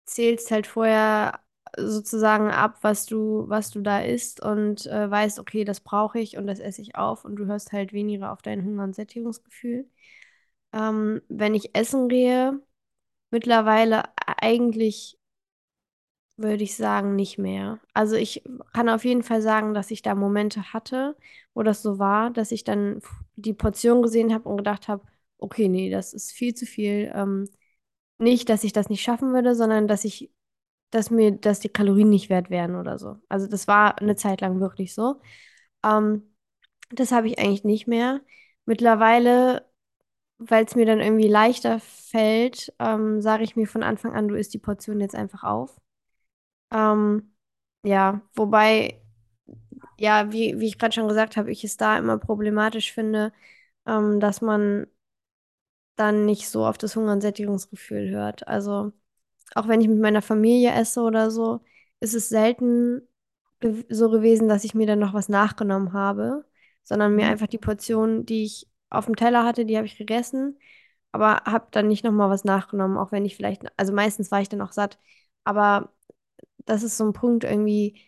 zählst 0.06 0.52
halt 0.52 0.68
vorher 0.68 1.40
sozusagen 1.78 2.50
ab, 2.52 2.80
was 2.82 3.06
du, 3.06 3.46
was 3.48 3.72
du 3.72 3.82
da 3.82 4.02
isst 4.02 4.42
und 4.44 4.86
äh, 4.88 5.10
weißt, 5.10 5.40
okay, 5.40 5.64
das 5.64 5.80
brauche 5.82 6.20
ich 6.20 6.38
und 6.38 6.48
das 6.48 6.60
esse 6.60 6.82
ich 6.82 6.96
auf 6.96 7.24
und 7.26 7.38
du 7.38 7.46
hörst 7.46 7.72
halt 7.72 7.94
weniger 7.94 8.32
auf 8.34 8.42
dein 8.42 8.64
Hunger- 8.66 8.84
und 8.84 8.96
Sättigungsgefühl. 8.96 9.90
Ähm, 10.74 11.22
wenn 11.30 11.56
ich 11.56 11.76
essen 11.76 12.10
gehe, 12.10 12.60
mittlerweile 13.32 14.04
eigentlich 14.42 15.18
würde 16.38 16.64
ich 16.64 16.76
sagen, 16.76 17.16
nicht 17.16 17.38
mehr. 17.38 17.80
Also 17.94 18.16
ich 18.16 18.44
kann 18.74 18.90
auf 18.90 19.06
jeden 19.06 19.24
Fall 19.24 19.42
sagen, 19.42 19.74
dass 19.74 19.92
ich 19.92 20.02
da 20.02 20.16
Momente 20.16 20.74
hatte, 20.74 21.16
wo 21.54 21.62
das 21.64 21.82
so 21.84 22.00
war, 22.00 22.32
dass 22.32 22.52
ich 22.52 22.64
dann 22.64 23.02
die 23.36 23.54
Portion 23.54 24.02
gesehen 24.02 24.34
habe 24.34 24.50
und 24.50 24.58
gedacht 24.58 24.88
habe, 24.88 25.06
okay, 25.38 25.68
nee, 25.70 25.90
das 25.92 26.14
ist 26.14 26.32
viel 26.32 26.54
zu 26.56 26.66
viel. 26.66 27.12
Ähm, 27.14 27.50
nicht, 28.22 28.50
dass 28.50 28.64
ich 28.64 28.74
das 28.74 28.90
nicht 28.90 29.02
schaffen 29.04 29.34
würde, 29.34 29.56
sondern 29.56 29.88
dass 29.88 30.06
ich, 30.06 30.32
dass 30.92 31.12
mir, 31.12 31.32
dass 31.34 31.60
die 31.62 31.70
Kalorien 31.70 32.10
nicht 32.10 32.30
wert 32.30 32.50
wären 32.50 32.76
oder 32.76 33.00
so. 33.00 33.18
Also 33.30 33.48
das 33.48 33.68
war 33.68 34.00
eine 34.02 34.16
Zeit 34.16 34.42
lang 34.42 34.60
wirklich 34.62 34.94
so. 34.96 35.22
Ähm, 35.86 36.24
das 36.92 37.12
habe 37.12 37.28
ich 37.28 37.40
eigentlich 37.40 37.64
nicht 37.66 37.88
mehr. 37.88 38.22
Mittlerweile, 38.66 39.68
weil 40.40 40.66
es 40.66 40.76
mir 40.76 40.86
dann 40.88 41.02
irgendwie 41.02 41.28
leichter 41.30 41.80
fällt, 41.82 42.74
ähm, 42.80 43.22
sage 43.22 43.44
ich 43.44 43.56
mir 43.58 43.68
von 43.68 43.84
Anfang 43.84 44.14
an, 44.16 44.28
du 44.30 44.36
isst 44.36 44.54
die 44.54 44.60
Portion 44.60 45.02
jetzt 45.02 45.16
einfach 45.16 45.44
auf. 45.44 45.78
Ähm, 46.72 47.34
ja, 47.84 48.22
wobei, 48.36 49.02
ja, 49.98 50.32
wie, 50.32 50.60
wie 50.60 50.68
ich 50.68 50.78
gerade 50.80 50.94
schon 50.94 51.08
gesagt 51.08 51.38
habe, 51.38 51.52
ich 51.52 51.64
es 51.64 51.78
da 51.78 51.98
immer 51.98 52.18
problematisch 52.18 52.94
finde, 52.94 53.34
ähm, 53.88 54.20
dass 54.20 54.42
man 54.42 54.88
dann 56.02 56.26
nicht 56.26 56.50
so 56.50 56.66
auf 56.68 56.80
das 56.80 56.98
Hunger- 56.98 57.14
und 57.14 57.22
Sättigungsgefühl 57.22 58.12
hört. 58.12 58.48
Also 58.50 58.94
auch 59.56 59.68
wenn 59.68 59.82
ich 59.82 59.88
mit 59.90 60.00
meiner 60.00 60.22
Familie 60.24 60.72
esse 60.74 61.02
oder 61.02 61.32
so, 61.32 61.62
ist 62.02 62.16
es 62.16 62.30
selten 62.30 63.04
so 63.90 64.10
gewesen, 64.10 64.48
dass 64.48 64.64
ich 64.64 64.74
mir 64.76 64.88
dann 64.88 65.00
noch 65.00 65.14
was 65.14 65.30
nachgenommen 65.30 65.94
habe, 65.94 66.46
sondern 66.84 67.16
mir 67.16 67.26
Mhm. 67.26 67.28
einfach 67.28 67.48
die 67.48 67.58
Portion, 67.60 68.26
die 68.26 68.46
ich 68.46 68.68
auf 68.90 69.06
dem 69.06 69.16
Teller 69.16 69.46
hatte, 69.46 69.66
die 69.66 69.78
habe 69.78 69.86
ich 69.88 69.98
gegessen, 69.98 70.60
aber 71.12 71.44
habe 71.46 71.68
dann 71.72 71.88
nicht 71.88 72.04
noch 72.04 72.12
mal 72.12 72.30
was 72.30 72.44
nachgenommen, 72.46 72.98
auch 72.98 73.12
wenn 73.12 73.26
ich 73.26 73.36
vielleicht, 73.36 73.64
also 73.80 73.94
meistens 73.94 74.32
war 74.32 74.42
ich 74.42 74.50
dann 74.50 74.62
auch 74.62 74.72
satt, 74.74 75.00
aber 75.44 75.94
das 76.66 76.84
ist 76.84 76.98
so 76.98 77.06
ein 77.06 77.14
Punkt 77.14 77.44
irgendwie, 77.46 78.02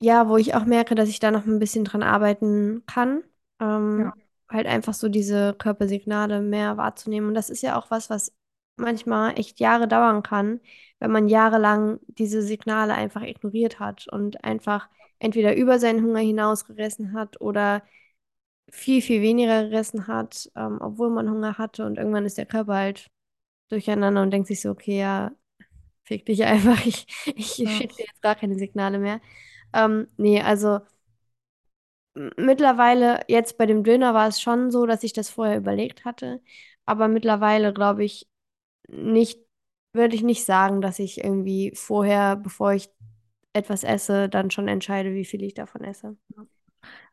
ja, 0.00 0.28
wo 0.28 0.36
ich 0.36 0.54
auch 0.54 0.64
merke, 0.64 0.94
dass 0.94 1.08
ich 1.08 1.20
da 1.20 1.30
noch 1.30 1.46
ein 1.46 1.58
bisschen 1.58 1.84
dran 1.84 2.02
arbeiten 2.02 2.84
kann. 2.86 3.24
Ähm, 3.60 4.06
Ja. 4.06 4.23
Halt 4.50 4.66
einfach 4.66 4.94
so 4.94 5.08
diese 5.08 5.54
Körpersignale 5.54 6.40
mehr 6.42 6.76
wahrzunehmen. 6.76 7.28
Und 7.28 7.34
das 7.34 7.50
ist 7.50 7.62
ja 7.62 7.78
auch 7.78 7.90
was, 7.90 8.10
was 8.10 8.34
manchmal 8.76 9.38
echt 9.38 9.60
Jahre 9.60 9.88
dauern 9.88 10.22
kann, 10.22 10.60
wenn 10.98 11.10
man 11.12 11.28
jahrelang 11.28 11.98
diese 12.08 12.42
Signale 12.42 12.94
einfach 12.94 13.22
ignoriert 13.22 13.78
hat 13.80 14.08
und 14.08 14.44
einfach 14.44 14.88
entweder 15.18 15.56
über 15.56 15.78
seinen 15.78 16.02
Hunger 16.04 16.20
hinaus 16.20 16.66
gegessen 16.66 17.12
hat 17.14 17.40
oder 17.40 17.82
viel, 18.70 19.02
viel 19.02 19.22
weniger 19.22 19.64
gegessen 19.64 20.06
hat, 20.08 20.50
ähm, 20.56 20.78
obwohl 20.80 21.10
man 21.10 21.30
Hunger 21.30 21.58
hatte. 21.58 21.84
Und 21.86 21.98
irgendwann 21.98 22.26
ist 22.26 22.38
der 22.38 22.46
Körper 22.46 22.74
halt 22.74 23.10
durcheinander 23.70 24.22
und 24.22 24.30
denkt 24.32 24.48
sich 24.48 24.60
so, 24.62 24.70
okay, 24.70 25.00
ja, 25.00 25.32
fick 26.04 26.26
dich 26.26 26.44
einfach, 26.46 26.84
ich, 26.86 27.06
ich 27.36 27.56
Ja. 27.64 27.70
schicke 27.76 27.96
dir 27.96 28.06
jetzt 28.06 28.22
gar 28.22 28.34
keine 28.36 28.56
Signale 28.58 28.98
mehr. 28.98 29.20
Ähm, 29.74 30.08
nee, 30.18 30.40
also 30.42 30.80
mittlerweile, 32.36 33.20
jetzt 33.28 33.58
bei 33.58 33.66
dem 33.66 33.84
Döner 33.84 34.14
war 34.14 34.28
es 34.28 34.40
schon 34.40 34.70
so, 34.70 34.86
dass 34.86 35.02
ich 35.02 35.12
das 35.12 35.30
vorher 35.30 35.56
überlegt 35.58 36.04
hatte, 36.04 36.40
aber 36.86 37.08
mittlerweile 37.08 37.72
glaube 37.72 38.04
ich 38.04 38.28
nicht, 38.88 39.40
würde 39.94 40.16
ich 40.16 40.22
nicht 40.22 40.44
sagen, 40.44 40.80
dass 40.82 40.98
ich 41.00 41.24
irgendwie 41.24 41.72
vorher, 41.74 42.36
bevor 42.36 42.74
ich 42.74 42.90
etwas 43.54 43.84
esse, 43.84 44.28
dann 44.28 44.50
schon 44.50 44.68
entscheide, 44.68 45.14
wie 45.14 45.24
viel 45.24 45.42
ich 45.44 45.54
davon 45.54 45.84
esse. 45.84 46.16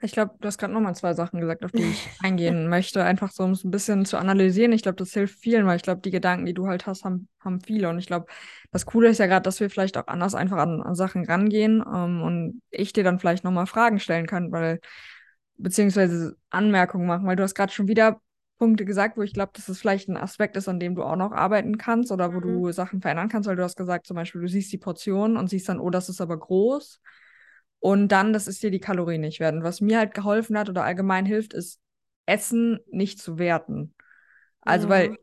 Ich 0.02 0.12
glaube, 0.14 0.36
du 0.40 0.48
hast 0.48 0.58
gerade 0.58 0.74
nochmal 0.74 0.96
zwei 0.96 1.14
Sachen 1.14 1.40
gesagt, 1.40 1.64
auf 1.66 1.72
die 1.74 1.90
ich 1.90 2.12
eingehen 2.20 2.68
möchte, 2.70 3.04
einfach 3.04 3.32
so, 3.32 3.44
um 3.44 3.52
es 3.52 3.64
ein 3.64 3.72
bisschen 3.72 4.06
zu 4.06 4.18
analysieren. 4.18 4.72
Ich 4.74 4.82
glaube, 4.84 4.96
das 4.98 5.12
hilft 5.14 5.40
vielen, 5.40 5.66
weil 5.68 5.78
ich 5.78 5.84
glaube, 5.84 6.02
die 6.02 6.12
Gedanken, 6.12 6.46
die 6.46 6.54
du 6.54 6.68
halt 6.68 6.88
hast, 6.88 7.04
haben, 7.06 7.28
haben 7.40 7.62
viele. 7.62 7.90
Und 7.90 8.00
ich 8.00 8.08
glaube, 8.08 8.28
das 8.72 8.86
Coole 8.86 9.10
ist 9.10 9.20
ja 9.20 9.28
gerade, 9.28 9.44
dass 9.44 9.60
wir 9.60 9.70
vielleicht 9.70 9.98
auch 9.98 10.08
anders 10.08 10.36
einfach 10.36 10.58
an, 10.58 10.82
an 10.82 10.96
Sachen 10.96 11.26
rangehen 11.26 11.84
ähm, 11.86 12.22
und 12.22 12.62
ich 12.72 12.94
dir 12.94 13.04
dann 13.04 13.20
vielleicht 13.20 13.44
nochmal 13.44 13.68
Fragen 13.68 14.00
stellen 14.00 14.28
kann, 14.28 14.52
weil, 14.52 14.80
beziehungsweise 15.58 16.36
Anmerkungen 16.50 17.08
machen, 17.08 17.28
weil 17.28 17.36
du 17.36 17.44
hast 17.44 17.56
gerade 17.56 17.72
schon 17.72 17.88
wieder 17.88 18.22
Punkte 18.58 18.86
gesagt, 18.86 19.18
wo 19.18 19.22
ich 19.24 19.34
glaube, 19.34 19.52
dass 19.56 19.70
es 19.70 19.80
vielleicht 19.80 20.08
ein 20.10 20.18
Aspekt 20.18 20.56
ist, 20.56 20.68
an 20.70 20.80
dem 20.80 20.96
du 20.96 21.04
auch 21.04 21.16
noch 21.16 21.32
arbeiten 21.32 21.78
kannst 21.78 22.12
oder 22.12 22.34
wo 22.34 22.40
Mhm. 22.40 22.42
du 22.42 22.72
Sachen 22.72 23.02
verändern 23.02 23.30
kannst, 23.30 23.50
weil 23.50 23.56
du 23.56 23.64
hast 23.64 23.76
gesagt, 23.78 24.06
zum 24.08 24.16
Beispiel, 24.16 24.42
du 24.42 24.48
siehst 24.48 24.72
die 24.72 24.78
Portion 24.78 25.36
und 25.38 25.50
siehst 25.50 25.68
dann, 25.70 25.80
oh, 25.80 25.90
das 25.90 26.10
ist 26.10 26.22
aber 26.22 26.38
groß. 26.38 27.02
Und 27.82 28.10
dann, 28.10 28.34
das 28.34 28.48
ist 28.48 28.64
dir 28.64 28.72
die 28.72 28.82
Kalorien 28.82 29.22
nicht 29.22 29.42
wert. 29.42 29.56
Und 29.56 29.64
was 29.66 29.82
mir 29.82 30.00
halt 30.00 30.16
geholfen 30.16 30.58
hat 30.58 30.70
oder 30.70 30.86
allgemein 30.86 31.28
hilft, 31.28 31.54
ist, 31.54 31.82
Essen 32.28 32.80
nicht 32.92 33.22
zu 33.22 33.40
werten. 33.40 33.96
Also, 34.62 34.88
Ja. 34.88 34.90
weil, 34.90 35.18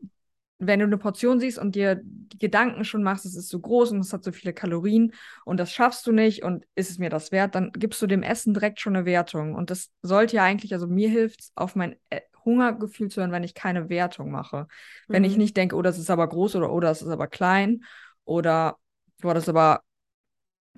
wenn 0.61 0.79
du 0.81 0.85
eine 0.85 0.97
Portion 0.97 1.39
siehst 1.39 1.57
und 1.57 1.75
dir 1.75 2.01
die 2.03 2.37
Gedanken 2.37 2.83
schon 2.83 3.03
machst, 3.03 3.25
es 3.25 3.35
ist 3.37 3.49
so 3.49 3.59
groß 3.61 3.91
und 3.91 4.01
es 4.01 4.11
hat 4.13 4.23
so 4.25 4.33
viele 4.33 4.53
Kalorien 4.53 5.13
und 5.45 5.57
das 5.57 5.71
schaffst 5.71 6.05
du 6.05 6.11
nicht 6.11 6.43
und 6.43 6.65
ist 6.75 6.89
es 6.89 6.99
mir 6.99 7.09
das 7.09 7.31
wert, 7.31 7.55
dann 7.55 7.71
gibst 7.71 8.01
du 8.01 8.07
dem 8.07 8.23
Essen 8.23 8.53
direkt 8.53 8.79
schon 8.81 8.95
eine 8.95 9.05
Wertung. 9.05 9.55
Und 9.55 9.69
das 9.71 9.91
sollte 10.01 10.35
ja 10.37 10.43
eigentlich, 10.43 10.73
also 10.73 10.87
mir 10.87 11.09
hilft 11.09 11.41
es, 11.41 11.51
auf 11.55 11.75
mein 11.75 11.95
äh, 12.09 12.21
Hungergefühl 12.45 13.09
zu 13.09 13.21
hören, 13.21 13.31
wenn 13.31 13.43
ich 13.43 13.53
keine 13.53 13.89
Wertung 13.89 14.31
mache. 14.31 14.67
Wenn 15.11 15.23
ich 15.23 15.37
Mhm. 15.37 15.37
nicht 15.37 15.55
denke, 15.57 15.75
oh, 15.77 15.81
das 15.81 15.97
ist 15.97 16.09
aber 16.09 16.27
groß 16.27 16.55
oder 16.57 16.71
oh, 16.71 16.79
das 16.81 17.01
ist 17.01 17.09
aber 17.09 17.27
klein 17.27 17.83
oder 18.25 18.77
boah, 19.21 19.33
das 19.33 19.43
ist 19.45 19.49
aber 19.49 19.81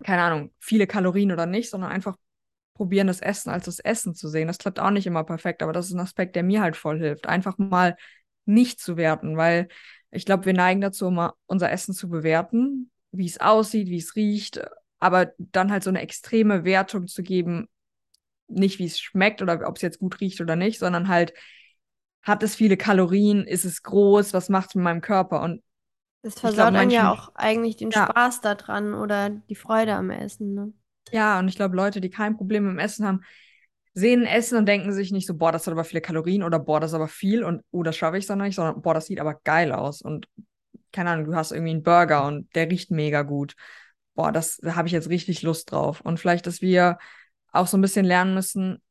keine 0.03 0.23
Ahnung, 0.23 0.53
viele 0.59 0.87
Kalorien 0.87 1.31
oder 1.31 1.45
nicht, 1.45 1.69
sondern 1.69 1.91
einfach 1.91 2.17
probieren, 2.73 3.07
das 3.07 3.21
Essen 3.21 3.49
als 3.49 3.65
das 3.65 3.79
Essen 3.79 4.15
zu 4.15 4.27
sehen. 4.27 4.47
Das 4.47 4.57
klappt 4.57 4.79
auch 4.79 4.89
nicht 4.91 5.07
immer 5.07 5.23
perfekt, 5.23 5.61
aber 5.61 5.73
das 5.73 5.87
ist 5.87 5.93
ein 5.93 5.99
Aspekt, 5.99 6.35
der 6.35 6.43
mir 6.43 6.61
halt 6.61 6.75
voll 6.75 6.99
hilft. 6.99 7.27
Einfach 7.27 7.57
mal 7.57 7.97
nicht 8.45 8.79
zu 8.79 8.97
werten, 8.97 9.37
weil 9.37 9.67
ich 10.09 10.25
glaube, 10.25 10.45
wir 10.45 10.53
neigen 10.53 10.81
dazu, 10.81 11.07
immer 11.07 11.35
unser 11.45 11.71
Essen 11.71 11.93
zu 11.93 12.09
bewerten, 12.09 12.91
wie 13.11 13.27
es 13.27 13.39
aussieht, 13.39 13.87
wie 13.87 13.97
es 13.97 14.15
riecht, 14.15 14.61
aber 14.99 15.33
dann 15.37 15.71
halt 15.71 15.83
so 15.83 15.89
eine 15.89 16.01
extreme 16.01 16.63
Wertung 16.63 17.07
zu 17.07 17.23
geben, 17.23 17.69
nicht 18.47 18.79
wie 18.79 18.85
es 18.85 18.99
schmeckt 18.99 19.41
oder 19.41 19.67
ob 19.67 19.77
es 19.77 19.81
jetzt 19.81 19.99
gut 19.99 20.19
riecht 20.19 20.41
oder 20.41 20.55
nicht, 20.55 20.79
sondern 20.79 21.07
halt, 21.07 21.33
hat 22.23 22.43
es 22.43 22.55
viele 22.55 22.77
Kalorien, 22.77 23.45
ist 23.45 23.65
es 23.65 23.83
groß, 23.83 24.33
was 24.33 24.49
macht 24.49 24.69
es 24.69 24.75
mit 24.75 24.83
meinem 24.83 25.01
Körper? 25.01 25.41
Und 25.41 25.63
Das 26.23 26.39
versaut 26.39 26.75
einem 26.75 26.91
ja 26.91 27.11
auch 27.11 27.31
eigentlich 27.35 27.77
den 27.77 27.89
ja, 27.91 28.05
Spaß 28.05 28.41
daran 28.41 28.93
oder 28.93 29.29
die 29.29 29.55
Freude 29.55 29.95
am 29.95 30.09
Essen, 30.11 30.53
ne? 30.53 30.73
ja, 31.11 31.39
und 31.39 31.47
ich 31.47 31.55
glaube, 31.55 31.75
Leute, 31.75 32.01
die 32.01 32.09
kein 32.09 32.37
Problem 32.37 32.63
mit 32.63 32.73
dem 32.73 32.79
Essen 32.79 33.05
haben, 33.05 33.21
sehen 33.93 34.25
Essen 34.25 34.57
und 34.57 34.65
denken 34.67 34.93
sich 34.93 35.11
nicht 35.11 35.27
so, 35.27 35.35
boah, 35.35 35.51
das 35.51 35.67
hat 35.67 35.71
aber 35.71 35.83
viele 35.83 36.01
Kalorien 36.01 36.43
oder 36.43 36.59
boah, 36.59 36.79
das 36.79 36.91
ist 36.91 36.95
aber 36.95 37.07
viel 37.07 37.43
und 37.43 37.63
oh, 37.71 37.83
das 37.83 37.97
schaffe 37.97 38.17
ich 38.17 38.27
so 38.27 38.35
nicht, 38.35 38.55
sondern 38.55 38.81
boah, 38.81 38.93
das 38.93 39.07
sieht 39.07 39.19
aber 39.19 39.35
geil 39.43 39.71
aus 39.71 40.01
und 40.01 40.27
keine 40.91 41.09
Ahnung, 41.09 41.25
du 41.25 41.35
hast 41.35 41.51
irgendwie 41.51 41.71
einen 41.71 41.83
Burger 41.83 42.25
und 42.25 42.53
der 42.55 42.69
riecht 42.69 42.91
mega 42.91 43.23
gut. 43.23 43.55
Boah, 44.13 44.31
das, 44.31 44.57
da 44.57 44.75
habe 44.75 44.87
ich 44.87 44.93
jetzt 44.93 45.09
richtig 45.09 45.41
Lust 45.41 45.71
drauf. 45.71 46.01
Und 46.01 46.19
vielleicht, 46.19 46.47
dass 46.47 46.61
wir 46.61 46.97
auch 47.51 47.67
so 47.67 47.77
ein 47.77 47.81
bisschen 47.81 48.05
lernen 48.05 48.33
müssen, 48.33 48.81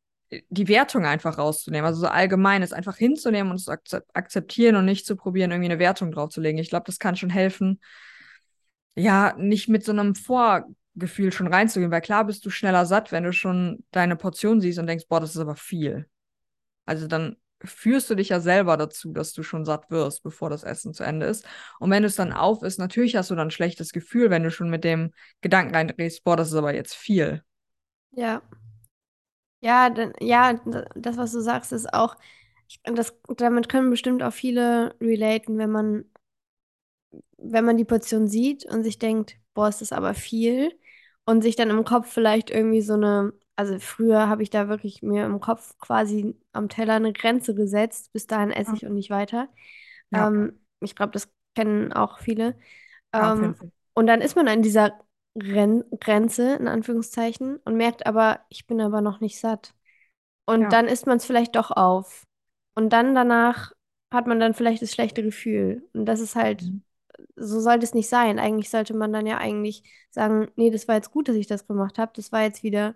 die 0.49 0.69
Wertung 0.69 1.05
einfach 1.05 1.39
rauszunehmen. 1.39 1.87
Also 1.87 2.01
so 2.01 2.07
allgemein 2.07 2.63
es 2.63 2.73
einfach 2.73 2.97
hinzunehmen 2.97 3.51
und 3.51 3.57
es 3.57 3.65
zu 3.85 4.05
akzeptieren 4.15 4.77
und 4.77 4.85
nicht 4.85 5.07
zu 5.07 5.17
probieren, 5.17 5.51
irgendwie 5.51 5.71
eine 5.71 5.81
Wertung 5.81 6.13
draufzulegen. 6.13 6.61
Ich 6.61 6.71
glaube, 6.71 6.87
das 6.87 6.99
kann 6.99 7.17
schon 7.17 7.31
helfen, 7.31 7.81
ja, 8.95 9.35
nicht 9.39 9.69
mit 9.69 9.85
so 9.85 9.93
einem 9.93 10.15
Vorgefühl 10.15 11.33
schon 11.33 11.47
reinzugehen, 11.47 11.91
weil 11.91 12.01
klar 12.01 12.25
bist 12.25 12.45
du 12.45 12.51
schneller 12.51 12.87
satt, 12.87 13.13
wenn 13.13 13.25
du 13.25 13.33
schon 13.33 13.85
deine 13.91 14.17
Portion 14.17 14.61
siehst 14.61 14.79
und 14.79 14.87
denkst, 14.87 15.07
boah, 15.09 15.21
das 15.21 15.31
ist 15.31 15.41
aber 15.41 15.57
viel. 15.57 16.07
Also 16.87 17.07
dann 17.07 17.37
führst 17.63 18.09
du 18.09 18.15
dich 18.15 18.31
ja 18.31 18.41
selber 18.41 18.77
dazu, 18.77 19.13
dass 19.13 19.33
du 19.33 19.43
schon 19.43 19.65
satt 19.65 19.91
wirst, 19.91 20.23
bevor 20.23 20.49
das 20.49 20.63
Essen 20.63 20.95
zu 20.95 21.05
Ende 21.05 21.27
ist. 21.27 21.47
Und 21.79 21.91
wenn 21.91 22.05
es 22.05 22.17
dann 22.17 22.33
auf 22.33 22.63
isst, 22.63 22.79
natürlich 22.79 23.17
hast 23.17 23.31
du 23.31 23.35
dann 23.35 23.49
ein 23.49 23.53
schlechtes 23.53 23.93
Gefühl, 23.93 24.31
wenn 24.31 24.43
du 24.43 24.51
schon 24.51 24.71
mit 24.71 24.85
dem 24.85 25.13
Gedanken 25.41 25.75
reindrehst, 25.75 26.25
boah, 26.25 26.37
das 26.37 26.49
ist 26.49 26.55
aber 26.55 26.75
jetzt 26.75 26.95
viel. 26.95 27.43
Ja. 28.13 28.43
Ja, 29.61 29.91
dann, 29.91 30.13
ja, 30.21 30.55
das, 30.95 31.17
was 31.19 31.33
du 31.33 31.41
sagst, 31.41 31.73
ist 31.73 31.93
auch, 31.93 32.17
ich, 32.69 32.81
das, 32.85 33.15
damit 33.37 33.69
können 33.69 33.91
bestimmt 33.91 34.23
auch 34.23 34.33
viele 34.33 34.95
relaten, 35.01 35.59
wenn 35.59 35.71
man 35.71 36.05
wenn 37.39 37.65
man 37.65 37.77
die 37.77 37.85
Portion 37.85 38.29
sieht 38.29 38.65
und 38.67 38.83
sich 38.83 38.99
denkt, 38.99 39.37
boah, 39.55 39.69
ist 39.69 39.81
das 39.81 39.93
aber 39.93 40.15
viel 40.15 40.73
und 41.25 41.43
sich 41.43 41.57
dann 41.57 41.71
im 41.71 41.85
Kopf 41.85 42.13
vielleicht 42.13 42.51
irgendwie 42.51 42.83
so 42.83 42.95
eine, 42.95 43.33
also 43.57 43.79
früher 43.79 44.29
habe 44.29 44.43
ich 44.43 44.51
da 44.51 44.69
wirklich 44.69 45.03
mir 45.03 45.25
im 45.27 45.41
Kopf 45.41 45.77
quasi 45.79 46.35
am 46.53 46.69
Teller 46.69 46.95
eine 46.95 47.13
Grenze 47.13 47.55
gesetzt, 47.55 48.13
bis 48.13 48.27
dahin 48.27 48.51
esse 48.51 48.75
Ja, 48.75 48.77
ich 48.77 48.87
und 48.87 48.95
nicht 48.95 49.11
weiter. 49.11 49.49
ja, 50.11 50.29
Ähm, 50.29 50.61
ich 50.81 50.95
glaube, 50.97 51.13
das 51.13 51.31
kennen 51.55 51.93
auch 51.93 52.21
viele. 52.21 52.57
Ähm, 53.15 53.57
und 53.95 54.07
dann 54.07 54.21
ist 54.23 54.37
man 54.37 54.49
an 54.49 54.63
dieser 54.63 54.99
Gren 55.41 55.85
Grenze, 56.01 56.55
in 56.57 56.69
Anführungszeichen, 56.69 57.59
und 57.65 57.77
merkt 57.77 58.07
aber, 58.07 58.41
ich 58.51 58.67
bin 58.69 58.81
aber 58.81 59.01
noch 59.03 59.21
nicht 59.21 59.39
satt. 59.41 59.75
Und 60.47 60.73
Ja. 60.73 60.73
dann 60.73 60.87
isst 60.89 61.07
man 61.07 61.19
es 61.19 61.25
vielleicht 61.27 61.57
doch 61.57 61.71
auf. 61.71 62.25
Und 62.75 62.91
dann 62.93 63.15
danach 63.15 63.73
hat 64.13 64.27
man 64.27 64.41
dann 64.41 64.55
vielleicht 64.55 64.83
das 64.83 64.93
schlechte 64.93 65.23
Gefühl. 65.23 65.89
Und 65.95 66.07
das 66.07 66.21
ist 66.21 66.37
halt 66.37 66.73
Mhm. 66.73 66.83
so 67.37 67.61
sollte 67.61 67.85
es 67.85 67.95
nicht 67.95 68.09
sein. 68.09 68.39
Eigentlich 68.39 68.71
sollte 68.71 68.95
man 68.95 69.13
dann 69.13 69.27
ja 69.27 69.39
eigentlich 69.39 69.83
sagen, 70.11 70.51
nee, 70.57 70.71
das 70.71 70.89
war 70.89 70.97
jetzt 70.97 71.11
gut, 71.13 71.29
dass 71.29 71.37
ich 71.37 71.47
das 71.47 71.67
gemacht 71.67 71.99
habe. 71.99 72.13
Das 72.15 72.33
war 72.33 72.43
jetzt 72.43 72.63
wieder, 72.63 72.95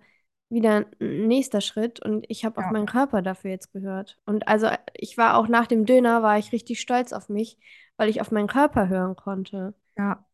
wieder 0.48 0.86
ein 1.00 1.26
nächster 1.28 1.60
Schritt 1.60 2.00
und 2.04 2.24
ich 2.28 2.44
habe 2.44 2.58
auf 2.58 2.68
Ja, 2.68 2.70
meinen 2.70 2.86
Körper 2.86 3.22
dafür 3.22 3.50
jetzt 3.50 3.72
gehört. 3.72 4.18
Und 4.26 4.48
also 4.48 4.68
ich 4.94 5.16
war 5.18 5.36
auch 5.38 5.48
nach 5.48 5.66
dem 5.66 5.86
Döner, 5.86 6.22
war 6.22 6.38
ich 6.38 6.52
richtig 6.52 6.80
stolz 6.80 7.12
auf 7.12 7.28
mich, 7.28 7.58
weil 7.96 8.08
ich 8.08 8.20
auf 8.20 8.30
meinen 8.30 8.48
Körper 8.48 8.88
hören 8.88 9.16
konnte. 9.16 9.74
ja, 9.96 10.24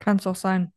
kann 0.00 0.18
es 0.18 0.26
auch 0.26 0.36
sein. 0.36 0.72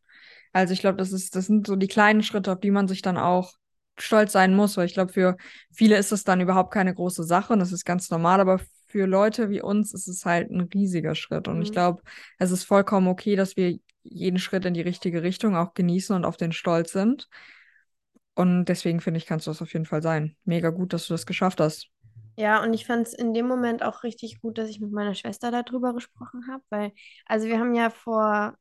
Also 0.53 0.73
ich 0.73 0.79
glaube, 0.81 0.97
das 0.97 1.11
ist, 1.11 1.35
das 1.35 1.47
sind 1.47 1.67
so 1.67 1.75
die 1.75 1.87
kleinen 1.87 2.23
Schritte, 2.23 2.51
auf 2.53 2.59
die 2.59 2.71
man 2.71 2.87
sich 2.87 3.01
dann 3.01 3.17
auch 3.17 3.53
stolz 3.99 4.31
sein 4.31 4.55
muss, 4.55 4.77
weil 4.77 4.85
ich 4.85 4.93
glaube, 4.93 5.11
für 5.13 5.37
viele 5.73 5.97
ist 5.97 6.11
das 6.11 6.23
dann 6.23 6.41
überhaupt 6.41 6.71
keine 6.73 6.93
große 6.93 7.23
Sache 7.23 7.53
und 7.53 7.59
das 7.59 7.71
ist 7.71 7.85
ganz 7.85 8.09
normal, 8.11 8.39
aber 8.39 8.59
für 8.87 9.05
Leute 9.07 9.49
wie 9.49 9.61
uns 9.61 9.93
ist 9.93 10.07
es 10.07 10.25
halt 10.25 10.49
ein 10.51 10.61
riesiger 10.73 11.15
Schritt. 11.15 11.47
Und 11.47 11.61
ich 11.61 11.71
Mhm. 11.71 11.73
glaube, 11.73 12.01
es 12.37 12.51
ist 12.51 12.63
vollkommen 12.63 13.07
okay, 13.07 13.35
dass 13.35 13.57
wir 13.57 13.77
jeden 14.03 14.39
Schritt 14.39 14.65
in 14.65 14.73
die 14.73 14.81
richtige 14.81 15.23
Richtung 15.23 15.55
auch 15.55 15.73
genießen 15.73 16.15
und 16.15 16.25
auf 16.25 16.37
den 16.37 16.51
stolz 16.53 16.91
sind. 16.93 17.27
Und 18.35 18.65
deswegen 18.65 19.01
finde 19.01 19.17
ich, 19.17 19.25
kannst 19.25 19.47
du 19.47 19.51
das 19.51 19.61
auf 19.61 19.73
jeden 19.73 19.85
Fall 19.85 20.01
sein. 20.01 20.37
Mega 20.45 20.69
gut, 20.69 20.93
dass 20.93 21.07
du 21.07 21.13
das 21.13 21.25
geschafft 21.25 21.59
hast. 21.59 21.89
Ja, 22.37 22.61
und 22.63 22.73
ich 22.73 22.85
fand 22.85 23.07
es 23.07 23.13
in 23.13 23.33
dem 23.33 23.47
Moment 23.47 23.81
auch 23.83 24.03
richtig 24.03 24.41
gut, 24.41 24.57
dass 24.59 24.69
ich 24.69 24.79
mit 24.79 24.91
meiner 24.91 25.15
Schwester 25.15 25.49
darüber 25.51 25.93
gesprochen 25.93 26.47
habe, 26.51 26.63
weil, 26.69 26.91
also 27.25 27.47
wir 27.47 27.59
haben 27.59 27.73
ja 27.73 27.89
vor 27.89 28.55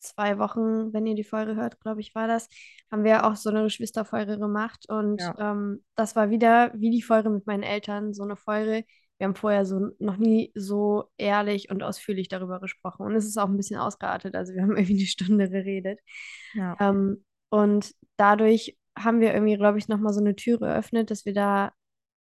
zwei 0.00 0.38
Wochen, 0.38 0.92
wenn 0.92 1.06
ihr 1.06 1.14
die 1.14 1.24
Folge 1.24 1.56
hört, 1.56 1.80
glaube 1.80 2.00
ich, 2.00 2.14
war 2.14 2.28
das, 2.28 2.48
haben 2.90 3.04
wir 3.04 3.26
auch 3.26 3.36
so 3.36 3.50
eine 3.50 3.62
Geschwisterfolge 3.64 4.38
gemacht 4.38 4.86
und 4.88 5.20
Ja, 5.20 5.34
ähm, 5.38 5.84
das 5.96 6.16
war 6.16 6.30
wieder 6.30 6.72
wie 6.74 6.90
die 6.90 7.02
Folge 7.02 7.30
mit 7.30 7.46
meinen 7.46 7.62
Eltern, 7.62 8.14
so 8.14 8.22
eine 8.24 8.36
Folge. 8.36 8.84
Wir 9.18 9.26
haben 9.26 9.34
vorher 9.34 9.64
so 9.64 9.90
noch 9.98 10.18
nie 10.18 10.52
so 10.54 11.04
ehrlich 11.16 11.70
und 11.70 11.82
ausführlich 11.82 12.28
darüber 12.28 12.60
gesprochen 12.60 13.06
und 13.06 13.14
es 13.14 13.26
ist 13.26 13.38
auch 13.38 13.48
ein 13.48 13.56
bisschen 13.56 13.78
ausgeartet, 13.78 14.34
also 14.34 14.52
wir 14.54 14.62
haben 14.62 14.76
irgendwie 14.76 14.98
eine 14.98 15.06
Stunde 15.06 15.48
geredet. 15.50 16.00
ja, 16.52 16.80
Ähm, 16.80 17.24
und 17.50 17.94
dadurch 18.16 18.76
haben 18.98 19.20
wir 19.20 19.34
irgendwie, 19.34 19.56
glaube 19.56 19.78
ich, 19.78 19.88
nochmal 19.88 20.12
so 20.12 20.20
eine 20.20 20.36
Tür 20.36 20.58
geöffnet, 20.58 21.10
dass 21.10 21.24
wir 21.24 21.34
da 21.34 21.72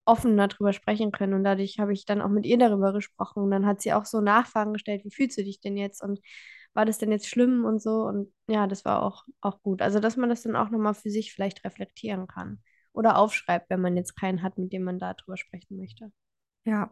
offen 0.06 0.36
darüber 0.36 0.72
sprechen 0.72 1.12
können. 1.12 1.34
Und 1.34 1.44
dadurch 1.44 1.78
habe 1.78 1.92
ich 1.92 2.04
dann 2.06 2.22
auch 2.22 2.28
mit 2.30 2.46
ihr 2.46 2.58
darüber 2.58 2.92
gesprochen. 2.92 3.42
Und 3.44 3.50
dann 3.50 3.66
hat 3.66 3.80
sie 3.82 3.92
auch 3.94 4.04
so 4.06 4.20
Nachfragen 4.20 4.72
gestellt, 4.74 5.04
wie 5.04 5.10
fühlst 5.12 5.38
du 5.38 5.44
dich 5.44 5.60
denn 5.60 5.76
jetzt? 5.76 6.02
Und 6.02 6.20
war 6.74 6.84
das 6.86 6.98
denn 6.98 7.12
jetzt 7.12 7.28
schlimm 7.28 7.64
und 7.64 7.80
so? 7.82 8.04
Und 8.04 8.32
ja, 8.48 8.66
das 8.66 8.84
war 8.84 9.02
auch, 9.02 9.24
auch 9.40 9.62
gut. 9.62 9.82
Also, 9.82 10.00
dass 10.00 10.16
man 10.16 10.28
das 10.28 10.42
dann 10.42 10.56
auch 10.56 10.70
nochmal 10.70 10.94
für 10.94 11.10
sich 11.10 11.32
vielleicht 11.32 11.64
reflektieren 11.64 12.26
kann. 12.26 12.60
Oder 12.92 13.18
aufschreibt, 13.18 13.70
wenn 13.70 13.80
man 13.80 13.96
jetzt 13.96 14.16
keinen 14.16 14.42
hat, 14.42 14.58
mit 14.58 14.72
dem 14.72 14.84
man 14.84 14.98
darüber 14.98 15.36
sprechen 15.36 15.76
möchte. 15.76 16.12
ja. 16.64 16.90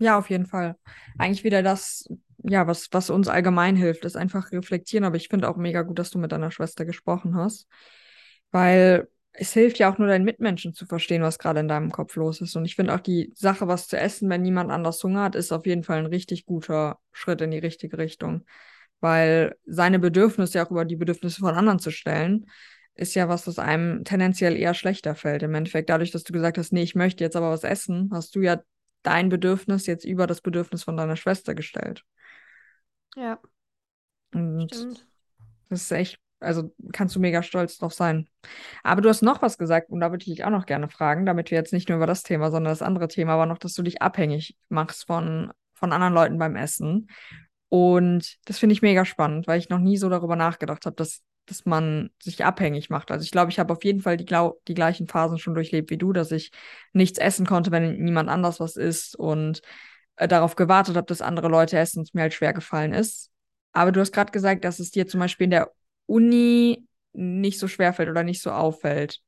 Ja, 0.00 0.18
auf 0.18 0.30
jeden 0.30 0.46
Fall. 0.46 0.76
Eigentlich 1.18 1.44
wieder 1.44 1.64
das, 1.64 2.08
ja, 2.44 2.68
was, 2.68 2.88
was 2.92 3.10
uns 3.10 3.28
allgemein 3.28 3.76
hilft, 3.76 4.06
ist 4.06 4.16
einfach 4.16 4.52
reflektieren. 4.52 5.04
Aber 5.04 5.16
ich 5.16 5.28
finde 5.28 5.50
auch 5.50 5.56
mega 5.56 5.82
gut, 5.82 5.98
dass 5.98 6.12
du 6.12 6.20
mit 6.20 6.32
deiner 6.32 6.52
Schwester 6.52 6.86
gesprochen 6.86 7.36
hast, 7.36 7.68
weil 8.52 9.08
es 9.32 9.52
hilft 9.54 9.80
ja 9.80 9.92
auch 9.92 9.98
nur 9.98 10.08
deinen 10.08 10.24
Mitmenschen 10.24 10.74
zu 10.74 10.86
verstehen, 10.86 11.22
was 11.22 11.40
gerade 11.40 11.60
in 11.60 11.68
deinem 11.68 11.92
Kopf 11.92 12.16
los 12.16 12.42
ist. 12.42 12.56
Und 12.56 12.66
ich 12.66 12.76
finde 12.76 12.94
auch 12.94 13.00
die 13.00 13.32
Sache, 13.36 13.68
was 13.68 13.88
zu 13.88 13.98
essen, 13.98 14.30
wenn 14.30 14.42
niemand 14.42 14.70
anders 14.72 15.02
Hunger 15.04 15.24
hat, 15.24 15.34
ist 15.36 15.52
auf 15.52 15.66
jeden 15.66 15.84
Fall 15.84 15.98
ein 15.98 16.06
richtig 16.06 16.46
guter 16.46 17.00
Schritt 17.12 17.42
in 17.42 17.50
die 17.52 17.58
richtige 17.58 17.98
Richtung. 17.98 18.44
Weil 19.00 19.56
seine 19.66 19.98
Bedürfnisse 19.98 20.58
ja 20.58 20.66
auch 20.66 20.70
über 20.70 20.84
die 20.84 20.96
Bedürfnisse 20.96 21.40
von 21.40 21.54
anderen 21.54 21.78
zu 21.78 21.90
stellen, 21.90 22.46
ist 22.94 23.14
ja 23.14 23.28
was, 23.28 23.46
was 23.46 23.58
einem 23.58 24.04
tendenziell 24.04 24.56
eher 24.56 24.74
schlechter 24.74 25.14
fällt. 25.14 25.42
Im 25.42 25.54
Endeffekt, 25.54 25.90
dadurch, 25.90 26.10
dass 26.10 26.24
du 26.24 26.32
gesagt 26.32 26.58
hast, 26.58 26.72
nee, 26.72 26.82
ich 26.82 26.94
möchte 26.94 27.22
jetzt 27.22 27.36
aber 27.36 27.50
was 27.50 27.64
essen, 27.64 28.10
hast 28.12 28.34
du 28.34 28.40
ja 28.40 28.60
dein 29.02 29.28
Bedürfnis 29.28 29.86
jetzt 29.86 30.04
über 30.04 30.26
das 30.26 30.40
Bedürfnis 30.40 30.82
von 30.82 30.96
deiner 30.96 31.16
Schwester 31.16 31.54
gestellt. 31.54 32.04
Ja, 33.16 33.40
Und 34.32 34.74
stimmt. 34.74 35.06
das 35.68 35.82
ist 35.82 35.92
echt, 35.92 36.18
also 36.40 36.74
kannst 36.92 37.16
du 37.16 37.20
mega 37.20 37.42
stolz 37.42 37.78
drauf 37.78 37.94
sein. 37.94 38.28
Aber 38.82 39.00
du 39.00 39.08
hast 39.08 39.22
noch 39.22 39.42
was 39.42 39.58
gesagt 39.58 39.90
und 39.90 40.00
da 40.00 40.10
würde 40.10 40.22
ich 40.22 40.34
dich 40.34 40.44
auch 40.44 40.50
noch 40.50 40.66
gerne 40.66 40.88
fragen, 40.88 41.26
damit 41.26 41.50
wir 41.50 41.58
jetzt 41.58 41.72
nicht 41.72 41.88
nur 41.88 41.96
über 41.96 42.06
das 42.06 42.22
Thema, 42.22 42.50
sondern 42.50 42.72
das 42.72 42.82
andere 42.82 43.08
Thema 43.08 43.38
war 43.38 43.46
noch, 43.46 43.58
dass 43.58 43.74
du 43.74 43.82
dich 43.82 44.02
abhängig 44.02 44.56
machst 44.68 45.06
von, 45.06 45.52
von 45.74 45.92
anderen 45.92 46.14
Leuten 46.14 46.38
beim 46.38 46.56
Essen. 46.56 47.08
Und 47.68 48.36
das 48.44 48.58
finde 48.58 48.74
ich 48.74 48.82
mega 48.82 49.04
spannend, 49.04 49.46
weil 49.46 49.58
ich 49.58 49.68
noch 49.68 49.78
nie 49.78 49.96
so 49.96 50.08
darüber 50.08 50.36
nachgedacht 50.36 50.86
habe, 50.86 50.96
dass, 50.96 51.22
dass 51.46 51.64
man 51.66 52.10
sich 52.22 52.44
abhängig 52.44 52.90
macht. 52.90 53.10
Also 53.10 53.24
ich 53.24 53.30
glaube, 53.30 53.50
ich 53.50 53.58
habe 53.58 53.72
auf 53.72 53.84
jeden 53.84 54.00
Fall 54.00 54.16
die, 54.16 54.26
die 54.68 54.74
gleichen 54.74 55.08
Phasen 55.08 55.38
schon 55.38 55.54
durchlebt 55.54 55.90
wie 55.90 55.98
du, 55.98 56.12
dass 56.12 56.30
ich 56.30 56.52
nichts 56.92 57.18
essen 57.18 57.46
konnte, 57.46 57.72
wenn 57.72 57.98
niemand 57.98 58.28
anders 58.28 58.60
was 58.60 58.76
isst 58.76 59.16
und 59.16 59.62
äh, 60.16 60.28
darauf 60.28 60.56
gewartet 60.56 60.96
habe, 60.96 61.06
dass 61.06 61.22
andere 61.22 61.48
Leute 61.48 61.78
essen 61.78 62.00
und 62.00 62.08
es 62.08 62.14
mir 62.14 62.22
halt 62.22 62.34
schwer 62.34 62.52
gefallen 62.52 62.92
ist. 62.92 63.30
Aber 63.72 63.92
du 63.92 64.00
hast 64.00 64.12
gerade 64.12 64.32
gesagt, 64.32 64.64
dass 64.64 64.78
es 64.78 64.90
dir 64.90 65.06
zum 65.06 65.20
Beispiel 65.20 65.44
in 65.44 65.50
der 65.50 65.70
Uni 66.06 66.86
nicht 67.12 67.58
so 67.58 67.68
schwer 67.68 67.92
fällt 67.92 68.08
oder 68.08 68.22
nicht 68.22 68.42
so 68.42 68.50
auffällt. 68.50 69.20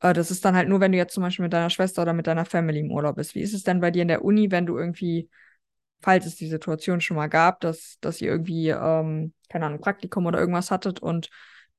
Äh, 0.00 0.12
das 0.14 0.30
ist 0.30 0.44
dann 0.44 0.56
halt 0.56 0.68
nur, 0.68 0.80
wenn 0.80 0.92
du 0.92 0.98
jetzt 0.98 1.14
zum 1.14 1.22
Beispiel 1.22 1.44
mit 1.44 1.52
deiner 1.52 1.70
Schwester 1.70 2.02
oder 2.02 2.12
mit 2.12 2.26
deiner 2.26 2.44
Family 2.44 2.80
im 2.80 2.90
Urlaub 2.90 3.16
bist. 3.16 3.34
Wie 3.34 3.40
ist 3.42 3.54
es 3.54 3.62
denn 3.62 3.80
bei 3.80 3.90
dir 3.90 4.02
in 4.02 4.08
der 4.08 4.24
Uni, 4.24 4.50
wenn 4.50 4.66
du 4.66 4.78
irgendwie 4.78 5.28
falls 6.00 6.26
es 6.26 6.36
die 6.36 6.48
Situation 6.48 7.00
schon 7.00 7.16
mal 7.16 7.28
gab, 7.28 7.60
dass, 7.60 7.98
dass 8.00 8.20
ihr 8.20 8.28
irgendwie, 8.30 8.68
ähm, 8.68 9.32
keine 9.48 9.66
Ahnung, 9.66 9.80
Praktikum 9.80 10.26
oder 10.26 10.38
irgendwas 10.38 10.70
hattet 10.70 11.00
und 11.00 11.28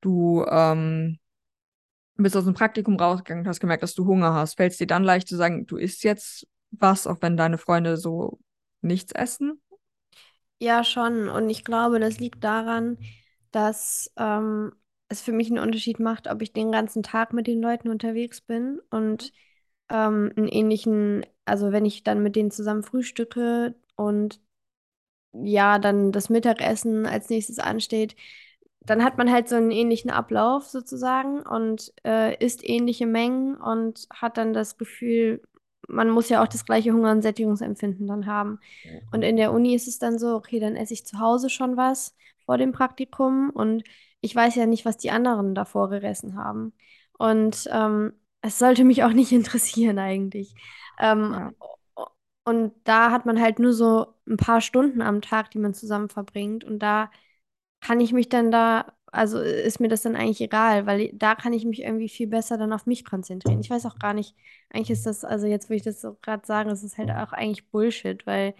du 0.00 0.44
ähm, 0.48 1.18
bist 2.16 2.36
aus 2.36 2.44
dem 2.44 2.54
Praktikum 2.54 2.96
rausgegangen 2.96 3.44
und 3.44 3.48
hast 3.48 3.60
gemerkt, 3.60 3.82
dass 3.82 3.94
du 3.94 4.06
Hunger 4.06 4.34
hast. 4.34 4.56
Fällt 4.56 4.72
es 4.72 4.78
dir 4.78 4.86
dann 4.86 5.04
leicht 5.04 5.28
zu 5.28 5.36
sagen, 5.36 5.66
du 5.66 5.76
isst 5.76 6.04
jetzt 6.04 6.46
was, 6.70 7.06
auch 7.06 7.18
wenn 7.20 7.36
deine 7.36 7.58
Freunde 7.58 7.96
so 7.96 8.38
nichts 8.82 9.12
essen? 9.12 9.60
Ja, 10.58 10.84
schon. 10.84 11.28
Und 11.28 11.48
ich 11.48 11.64
glaube, 11.64 12.00
das 12.00 12.20
liegt 12.20 12.44
daran, 12.44 12.98
dass 13.50 14.12
ähm, 14.16 14.72
es 15.08 15.20
für 15.22 15.32
mich 15.32 15.48
einen 15.48 15.58
Unterschied 15.58 15.98
macht, 15.98 16.28
ob 16.28 16.42
ich 16.42 16.52
den 16.52 16.70
ganzen 16.70 17.02
Tag 17.02 17.32
mit 17.32 17.46
den 17.46 17.60
Leuten 17.60 17.88
unterwegs 17.88 18.40
bin 18.40 18.80
und 18.90 19.32
ähm, 19.88 20.32
einen 20.36 20.48
ähnlichen, 20.48 21.26
also 21.44 21.72
wenn 21.72 21.84
ich 21.84 22.04
dann 22.04 22.22
mit 22.22 22.36
denen 22.36 22.50
zusammen 22.50 22.82
frühstücke 22.82 23.74
und 24.00 24.40
ja, 25.32 25.78
dann 25.78 26.12
das 26.12 26.28
Mittagessen 26.30 27.06
als 27.06 27.28
nächstes 27.30 27.58
ansteht, 27.58 28.16
dann 28.86 29.04
hat 29.04 29.18
man 29.18 29.30
halt 29.30 29.48
so 29.48 29.56
einen 29.56 29.70
ähnlichen 29.70 30.10
Ablauf 30.10 30.66
sozusagen 30.66 31.42
und 31.42 31.92
äh, 32.04 32.36
isst 32.44 32.68
ähnliche 32.68 33.06
Mengen 33.06 33.56
und 33.56 34.06
hat 34.12 34.36
dann 34.38 34.52
das 34.52 34.78
Gefühl, 34.78 35.42
man 35.88 36.10
muss 36.10 36.28
ja 36.28 36.42
auch 36.42 36.48
das 36.48 36.64
gleiche 36.64 36.92
Hunger- 36.92 37.12
und 37.12 37.22
Sättigungsempfinden 37.22 38.06
dann 38.06 38.26
haben. 38.26 38.58
Und 39.12 39.22
in 39.22 39.36
der 39.36 39.52
Uni 39.52 39.74
ist 39.74 39.88
es 39.88 39.98
dann 39.98 40.18
so, 40.18 40.34
okay, 40.36 40.60
dann 40.60 40.76
esse 40.76 40.94
ich 40.94 41.06
zu 41.06 41.18
Hause 41.20 41.50
schon 41.50 41.76
was 41.76 42.14
vor 42.46 42.58
dem 42.58 42.72
Praktikum 42.72 43.50
und 43.50 43.84
ich 44.20 44.34
weiß 44.34 44.54
ja 44.56 44.66
nicht, 44.66 44.84
was 44.84 44.96
die 44.98 45.10
anderen 45.10 45.54
davor 45.54 45.90
gegessen 45.90 46.36
haben. 46.36 46.72
Und 47.18 47.68
ähm, 47.72 48.12
es 48.42 48.58
sollte 48.58 48.84
mich 48.84 49.04
auch 49.04 49.12
nicht 49.12 49.32
interessieren 49.32 49.98
eigentlich. 49.98 50.54
Ähm, 50.98 51.32
Ja. 51.32 51.50
Und 52.44 52.72
da 52.84 53.10
hat 53.10 53.26
man 53.26 53.40
halt 53.40 53.58
nur 53.58 53.72
so 53.72 54.14
ein 54.28 54.36
paar 54.36 54.60
Stunden 54.60 55.02
am 55.02 55.20
Tag, 55.22 55.50
die 55.52 55.58
man 55.58 55.74
zusammen 55.74 56.08
verbringt. 56.08 56.64
Und 56.64 56.78
da 56.80 57.10
kann 57.80 58.00
ich 58.00 58.12
mich 58.12 58.28
dann 58.28 58.50
da, 58.50 58.92
also 59.12 59.40
ist 59.40 59.80
mir 59.80 59.88
das 59.88 60.02
dann 60.02 60.16
eigentlich 60.16 60.40
egal, 60.40 60.86
weil 60.86 61.10
da 61.14 61.34
kann 61.34 61.52
ich 61.52 61.64
mich 61.64 61.82
irgendwie 61.82 62.08
viel 62.08 62.26
besser 62.28 62.58
dann 62.58 62.72
auf 62.72 62.86
mich 62.86 63.04
konzentrieren. 63.04 63.60
Ich 63.60 63.70
weiß 63.70 63.86
auch 63.86 63.98
gar 63.98 64.14
nicht, 64.14 64.34
eigentlich 64.70 64.90
ist 64.90 65.06
das, 65.06 65.24
also 65.24 65.46
jetzt, 65.46 65.70
wo 65.70 65.74
ich 65.74 65.82
das 65.82 66.00
so 66.00 66.16
gerade 66.22 66.46
sage, 66.46 66.70
ist 66.70 66.82
es 66.84 66.98
halt 66.98 67.10
auch 67.10 67.32
eigentlich 67.32 67.68
Bullshit, 67.70 68.26
weil 68.26 68.54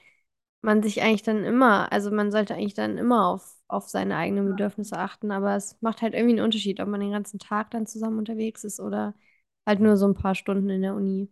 man 0.63 0.83
sich 0.83 1.03
eigentlich 1.03 1.23
dann 1.23 1.45
immer, 1.45 1.93
also 1.93 2.11
man 2.11 2.31
sollte 2.33 2.55
eigentlich 2.55 2.75
dann 2.75 2.99
immer 2.99 3.27
auf, 3.29 3.57
auf 3.69 3.89
seine 3.89 4.17
eigenen 4.17 4.47
Bedürfnisse 4.47 4.99
achten, 4.99 5.31
aber 5.33 5.57
es 5.57 5.81
macht 5.81 6.03
halt 6.03 6.15
irgendwie 6.15 6.37
einen 6.37 6.45
Unterschied, 6.45 6.81
ob 6.81 6.89
man 6.89 7.01
den 7.01 7.13
ganzen 7.13 7.39
Tag 7.39 7.71
dann 7.71 7.87
zusammen 7.87 8.19
unterwegs 8.19 8.65
ist 8.65 8.81
oder 8.81 9.15
halt 9.67 9.81
nur 9.81 9.97
so 9.97 10.07
ein 10.07 10.15
paar 10.15 10.35
Stunden 10.35 10.69
in 10.71 10.83
der 10.83 10.95
Uni. 10.95 11.31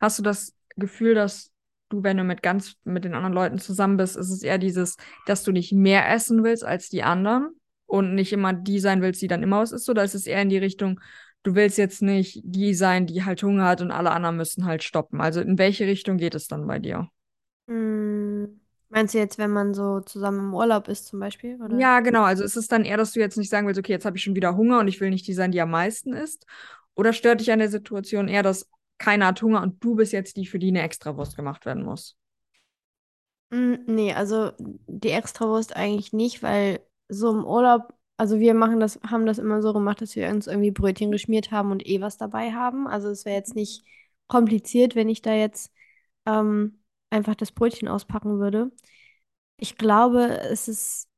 Hast 0.00 0.18
du 0.18 0.22
das 0.22 0.53
Gefühl, 0.76 1.14
dass 1.14 1.52
du, 1.88 2.02
wenn 2.02 2.16
du 2.16 2.24
mit 2.24 2.42
ganz 2.42 2.74
mit 2.84 3.04
den 3.04 3.14
anderen 3.14 3.34
Leuten 3.34 3.58
zusammen 3.58 3.96
bist, 3.96 4.16
ist 4.16 4.30
es 4.30 4.42
eher 4.42 4.58
dieses, 4.58 4.96
dass 5.26 5.42
du 5.44 5.52
nicht 5.52 5.72
mehr 5.72 6.10
essen 6.10 6.42
willst 6.42 6.64
als 6.64 6.88
die 6.88 7.02
anderen 7.02 7.50
und 7.86 8.14
nicht 8.14 8.32
immer 8.32 8.52
die 8.52 8.80
sein 8.80 9.02
willst, 9.02 9.22
die 9.22 9.28
dann 9.28 9.42
immer 9.42 9.60
was 9.60 9.72
isst, 9.72 9.88
oder 9.88 10.04
ist 10.04 10.14
es 10.14 10.26
eher 10.26 10.42
in 10.42 10.48
die 10.48 10.58
Richtung, 10.58 11.00
du 11.42 11.54
willst 11.54 11.78
jetzt 11.78 12.02
nicht 12.02 12.40
die 12.44 12.74
sein, 12.74 13.06
die 13.06 13.24
halt 13.24 13.42
Hunger 13.42 13.66
hat 13.66 13.82
und 13.82 13.90
alle 13.90 14.10
anderen 14.10 14.36
müssen 14.36 14.64
halt 14.64 14.82
stoppen? 14.82 15.20
Also 15.20 15.40
in 15.40 15.58
welche 15.58 15.86
Richtung 15.86 16.16
geht 16.16 16.34
es 16.34 16.48
dann 16.48 16.66
bei 16.66 16.78
dir? 16.78 17.08
Hm, 17.68 18.60
meinst 18.88 19.14
du 19.14 19.18
jetzt, 19.18 19.38
wenn 19.38 19.50
man 19.50 19.74
so 19.74 20.00
zusammen 20.00 20.40
im 20.40 20.54
Urlaub 20.54 20.88
ist 20.88 21.06
zum 21.06 21.20
Beispiel, 21.20 21.60
oder? 21.62 21.78
Ja, 21.78 22.00
genau. 22.00 22.22
Also 22.22 22.44
ist 22.44 22.56
es 22.56 22.68
dann 22.68 22.84
eher, 22.84 22.96
dass 22.96 23.12
du 23.12 23.20
jetzt 23.20 23.36
nicht 23.36 23.50
sagen 23.50 23.66
willst, 23.66 23.78
okay, 23.78 23.92
jetzt 23.92 24.04
habe 24.04 24.16
ich 24.16 24.22
schon 24.22 24.34
wieder 24.34 24.56
Hunger 24.56 24.80
und 24.80 24.88
ich 24.88 25.00
will 25.00 25.10
nicht 25.10 25.26
die 25.26 25.34
sein, 25.34 25.52
die 25.52 25.60
am 25.60 25.70
meisten 25.70 26.14
isst? 26.14 26.46
Oder 26.94 27.12
stört 27.12 27.40
dich 27.40 27.52
an 27.52 27.58
der 27.58 27.68
Situation 27.68 28.28
eher, 28.28 28.42
dass 28.42 28.68
keiner 28.98 29.26
hat 29.28 29.42
Hunger 29.42 29.62
und 29.62 29.82
du 29.84 29.94
bist 29.96 30.12
jetzt 30.12 30.36
die, 30.36 30.46
für 30.46 30.58
die 30.58 30.68
eine 30.68 30.82
Extrawurst 30.82 31.36
gemacht 31.36 31.66
werden 31.66 31.84
muss? 31.84 32.16
Mm, 33.50 33.74
Nee, 33.86 34.12
also 34.14 34.52
die 34.58 35.10
Extrawurst 35.10 35.76
eigentlich 35.76 36.12
nicht, 36.12 36.42
weil 36.42 36.80
so 37.08 37.30
im 37.32 37.44
Urlaub, 37.44 37.94
also 38.16 38.38
wir 38.38 38.54
machen 38.54 38.80
das, 38.80 39.00
haben 39.08 39.26
das 39.26 39.38
immer 39.38 39.62
so 39.62 39.72
gemacht, 39.72 40.00
dass 40.00 40.16
wir 40.16 40.28
uns 40.28 40.46
irgendwie 40.46 40.70
Brötchen 40.70 41.10
geschmiert 41.10 41.50
haben 41.50 41.70
und 41.70 41.86
eh 41.86 42.00
was 42.00 42.16
dabei 42.16 42.52
haben. 42.52 42.86
Also 42.86 43.08
es 43.10 43.24
wäre 43.24 43.36
jetzt 43.36 43.54
nicht 43.54 43.84
kompliziert, 44.28 44.94
wenn 44.94 45.08
ich 45.08 45.22
da 45.22 45.34
jetzt 45.34 45.72
ähm, 46.26 46.80
einfach 47.10 47.34
das 47.34 47.52
Brötchen 47.52 47.88
auspacken 47.88 48.38
würde. 48.40 48.72
Ich 49.58 49.76
glaube, 49.78 50.40
es 50.42 50.68
ist, 50.68 51.08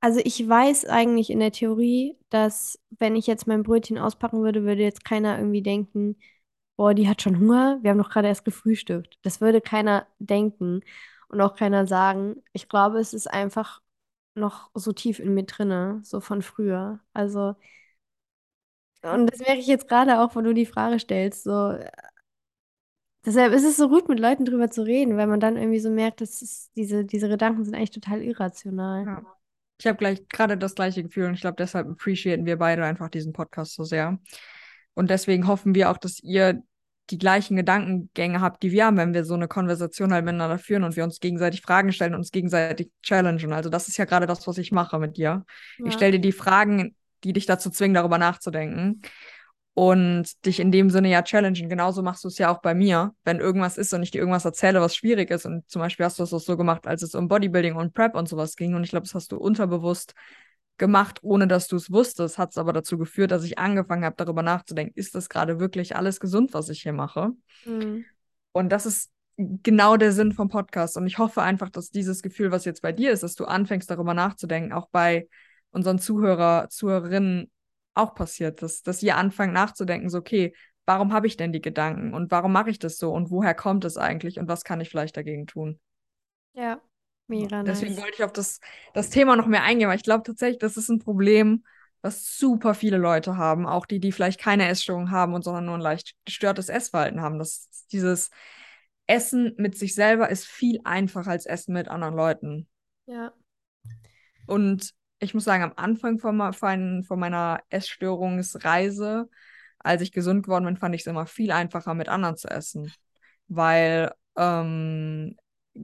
also 0.00 0.20
ich 0.24 0.46
weiß 0.48 0.84
eigentlich 0.86 1.30
in 1.30 1.40
der 1.40 1.52
Theorie, 1.52 2.16
dass 2.30 2.78
wenn 2.98 3.16
ich 3.16 3.26
jetzt 3.26 3.46
mein 3.46 3.62
Brötchen 3.62 3.98
auspacken 3.98 4.42
würde, 4.42 4.64
würde 4.64 4.82
jetzt 4.82 5.04
keiner 5.04 5.38
irgendwie 5.38 5.62
denken, 5.62 6.16
boah, 6.78 6.94
die 6.94 7.08
hat 7.08 7.20
schon 7.20 7.40
Hunger, 7.40 7.80
wir 7.82 7.90
haben 7.90 7.98
doch 7.98 8.08
gerade 8.08 8.28
erst 8.28 8.44
gefrühstückt. 8.44 9.18
Das 9.22 9.40
würde 9.40 9.60
keiner 9.60 10.06
denken 10.20 10.82
und 11.28 11.40
auch 11.40 11.56
keiner 11.56 11.88
sagen. 11.88 12.42
Ich 12.52 12.68
glaube, 12.68 13.00
es 13.00 13.12
ist 13.12 13.26
einfach 13.26 13.82
noch 14.36 14.70
so 14.74 14.92
tief 14.92 15.18
in 15.18 15.34
mir 15.34 15.42
drinne, 15.42 16.00
so 16.04 16.20
von 16.20 16.40
früher. 16.40 17.00
Also, 17.12 17.56
und 19.02 19.26
das 19.26 19.40
merke 19.40 19.58
ich 19.58 19.66
jetzt 19.66 19.88
gerade 19.88 20.20
auch, 20.20 20.36
wo 20.36 20.40
du 20.40 20.54
die 20.54 20.66
Frage 20.66 21.00
stellst. 21.00 21.42
So, 21.42 21.76
deshalb 23.26 23.52
ist 23.54 23.64
es 23.64 23.76
so 23.76 23.88
gut, 23.88 24.08
mit 24.08 24.20
Leuten 24.20 24.44
drüber 24.44 24.70
zu 24.70 24.82
reden, 24.82 25.16
weil 25.16 25.26
man 25.26 25.40
dann 25.40 25.56
irgendwie 25.56 25.80
so 25.80 25.90
merkt, 25.90 26.20
dass 26.20 26.42
es, 26.42 26.70
diese, 26.76 27.04
diese 27.04 27.28
Gedanken 27.28 27.64
sind 27.64 27.74
eigentlich 27.74 27.90
total 27.90 28.22
irrational. 28.22 29.04
Ja. 29.04 29.22
Ich 29.80 29.86
habe 29.88 29.98
gleich 29.98 30.28
gerade 30.28 30.56
das 30.56 30.76
gleiche 30.76 31.02
Gefühl 31.02 31.26
und 31.26 31.34
ich 31.34 31.40
glaube, 31.40 31.56
deshalb 31.56 31.88
appreciaten 31.88 32.46
wir 32.46 32.56
beide 32.56 32.84
einfach 32.84 33.08
diesen 33.08 33.32
Podcast 33.32 33.74
so 33.74 33.82
sehr. 33.82 34.20
Und 34.94 35.10
deswegen 35.10 35.48
hoffen 35.48 35.74
wir 35.74 35.90
auch, 35.90 35.98
dass 35.98 36.20
ihr 36.20 36.62
die 37.10 37.18
gleichen 37.18 37.56
Gedankengänge 37.56 38.40
habt, 38.40 38.62
die 38.62 38.72
wir 38.72 38.86
haben, 38.86 38.96
wenn 38.96 39.14
wir 39.14 39.24
so 39.24 39.34
eine 39.34 39.48
Konversation 39.48 40.12
halt 40.12 40.24
miteinander 40.24 40.58
führen 40.58 40.84
und 40.84 40.96
wir 40.96 41.04
uns 41.04 41.20
gegenseitig 41.20 41.62
Fragen 41.62 41.92
stellen 41.92 42.12
und 42.14 42.20
uns 42.20 42.30
gegenseitig 42.32 42.90
challengen. 43.02 43.52
Also 43.52 43.70
das 43.70 43.88
ist 43.88 43.96
ja 43.96 44.04
gerade 44.04 44.26
das, 44.26 44.46
was 44.46 44.58
ich 44.58 44.72
mache 44.72 44.98
mit 44.98 45.16
dir. 45.16 45.44
Ich 45.84 45.92
Ja. 45.92 45.96
stelle 45.96 46.12
dir 46.12 46.20
die 46.20 46.32
Fragen, 46.32 46.94
die 47.24 47.32
dich 47.32 47.46
dazu 47.46 47.70
zwingen, 47.70 47.94
darüber 47.94 48.18
nachzudenken 48.18 49.02
und 49.74 50.44
dich 50.44 50.58
in 50.60 50.72
dem 50.72 50.90
Sinne 50.90 51.08
ja 51.10 51.22
challengen. 51.22 51.68
Genauso 51.68 52.02
machst 52.02 52.24
du 52.24 52.28
es 52.28 52.38
ja 52.38 52.50
auch 52.52 52.60
bei 52.60 52.74
mir, 52.74 53.14
wenn 53.24 53.38
irgendwas 53.38 53.78
ist 53.78 53.92
und 53.94 54.02
ich 54.02 54.10
dir 54.10 54.18
irgendwas 54.18 54.44
erzähle, 54.44 54.80
was 54.80 54.96
schwierig 54.96 55.30
ist. 55.30 55.46
Und 55.46 55.68
zum 55.70 55.80
Beispiel 55.80 56.04
hast 56.06 56.18
du 56.18 56.24
es 56.24 56.32
auch 56.34 56.40
so 56.40 56.56
gemacht, 56.56 56.86
als 56.86 57.02
es 57.02 57.14
um 57.14 57.28
Bodybuilding 57.28 57.76
und 57.76 57.94
Prep 57.94 58.14
und 58.16 58.28
sowas 58.28 58.56
ging. 58.56 58.74
Und 58.74 58.82
ich 58.84 58.90
glaube, 58.90 59.04
das 59.06 59.14
hast 59.14 59.32
du 59.32 59.36
unterbewusst 59.36 60.14
gemacht, 60.78 61.18
ohne 61.22 61.46
dass 61.46 61.68
du 61.68 61.76
es 61.76 61.90
wusstest, 61.90 62.38
hat 62.38 62.50
es 62.50 62.58
aber 62.58 62.72
dazu 62.72 62.98
geführt, 62.98 63.30
dass 63.30 63.44
ich 63.44 63.58
angefangen 63.58 64.04
habe, 64.04 64.16
darüber 64.16 64.42
nachzudenken, 64.42 64.92
ist 64.96 65.14
das 65.14 65.28
gerade 65.28 65.60
wirklich 65.60 65.96
alles 65.96 66.20
gesund, 66.20 66.54
was 66.54 66.68
ich 66.68 66.82
hier 66.82 66.92
mache? 66.92 67.32
Mhm. 67.64 68.04
Und 68.52 68.70
das 68.70 68.86
ist 68.86 69.10
genau 69.36 69.96
der 69.96 70.12
Sinn 70.12 70.32
vom 70.32 70.48
Podcast. 70.48 70.96
Und 70.96 71.06
ich 71.06 71.18
hoffe 71.18 71.42
einfach, 71.42 71.70
dass 71.70 71.90
dieses 71.90 72.22
Gefühl, 72.22 72.50
was 72.50 72.64
jetzt 72.64 72.82
bei 72.82 72.92
dir 72.92 73.12
ist, 73.12 73.22
dass 73.22 73.34
du 73.34 73.44
anfängst, 73.44 73.90
darüber 73.90 74.14
nachzudenken, 74.14 74.72
auch 74.72 74.88
bei 74.90 75.28
unseren 75.70 75.98
Zuhörer, 75.98 76.68
Zuhörerinnen 76.70 77.50
auch 77.94 78.14
passiert, 78.14 78.62
dass, 78.62 78.82
dass 78.82 79.02
ihr 79.02 79.16
anfangt 79.16 79.52
nachzudenken, 79.52 80.08
so, 80.08 80.18
okay, 80.18 80.54
warum 80.86 81.12
habe 81.12 81.26
ich 81.26 81.36
denn 81.36 81.52
die 81.52 81.60
Gedanken 81.60 82.14
und 82.14 82.30
warum 82.30 82.52
mache 82.52 82.70
ich 82.70 82.78
das 82.78 82.96
so 82.96 83.12
und 83.12 83.30
woher 83.30 83.54
kommt 83.54 83.84
es 83.84 83.96
eigentlich 83.96 84.38
und 84.38 84.48
was 84.48 84.64
kann 84.64 84.80
ich 84.80 84.88
vielleicht 84.88 85.16
dagegen 85.16 85.46
tun? 85.46 85.78
Ja, 86.54 86.80
mega 87.28 87.62
Deswegen 87.62 87.94
nice. 87.94 88.02
wollte 88.02 88.16
ich 88.16 88.24
auf 88.24 88.32
das, 88.32 88.60
das 88.94 89.10
Thema 89.10 89.36
noch 89.36 89.46
mehr 89.46 89.62
eingehen, 89.62 89.88
weil 89.88 89.96
ich 89.96 90.02
glaube 90.02 90.24
tatsächlich, 90.24 90.58
das 90.58 90.76
ist 90.76 90.88
ein 90.88 90.98
Problem, 90.98 91.64
was 92.00 92.36
super 92.36 92.74
viele 92.74 92.96
Leute 92.96 93.36
haben, 93.36 93.66
auch 93.66 93.86
die, 93.86 94.00
die 94.00 94.12
vielleicht 94.12 94.40
keine 94.40 94.68
Essstörung 94.68 95.10
haben 95.10 95.34
und 95.34 95.42
sondern 95.42 95.66
nur 95.66 95.74
ein 95.74 95.80
leicht 95.80 96.14
gestörtes 96.24 96.68
Essverhalten 96.68 97.20
haben. 97.20 97.38
Das 97.38 97.68
dieses 97.90 98.30
Essen 99.06 99.54
mit 99.56 99.76
sich 99.76 99.94
selber 99.94 100.28
ist 100.28 100.46
viel 100.46 100.80
einfacher 100.84 101.30
als 101.30 101.46
Essen 101.46 101.72
mit 101.72 101.88
anderen 101.88 102.14
Leuten. 102.14 102.68
Ja. 103.06 103.32
Und 104.46 104.94
ich 105.18 105.34
muss 105.34 105.44
sagen, 105.44 105.64
am 105.64 105.72
Anfang 105.76 106.18
von, 106.18 106.52
von, 106.52 107.02
von 107.02 107.18
meiner 107.18 107.60
Essstörungsreise, 107.70 109.28
als 109.78 110.02
ich 110.02 110.12
gesund 110.12 110.44
geworden 110.44 110.66
bin, 110.66 110.76
fand 110.76 110.94
ich 110.94 111.02
es 111.02 111.06
immer 111.06 111.26
viel 111.26 111.50
einfacher, 111.50 111.94
mit 111.94 112.08
anderen 112.08 112.36
zu 112.36 112.48
essen. 112.48 112.92
Weil, 113.48 114.12
ähm, 114.36 115.36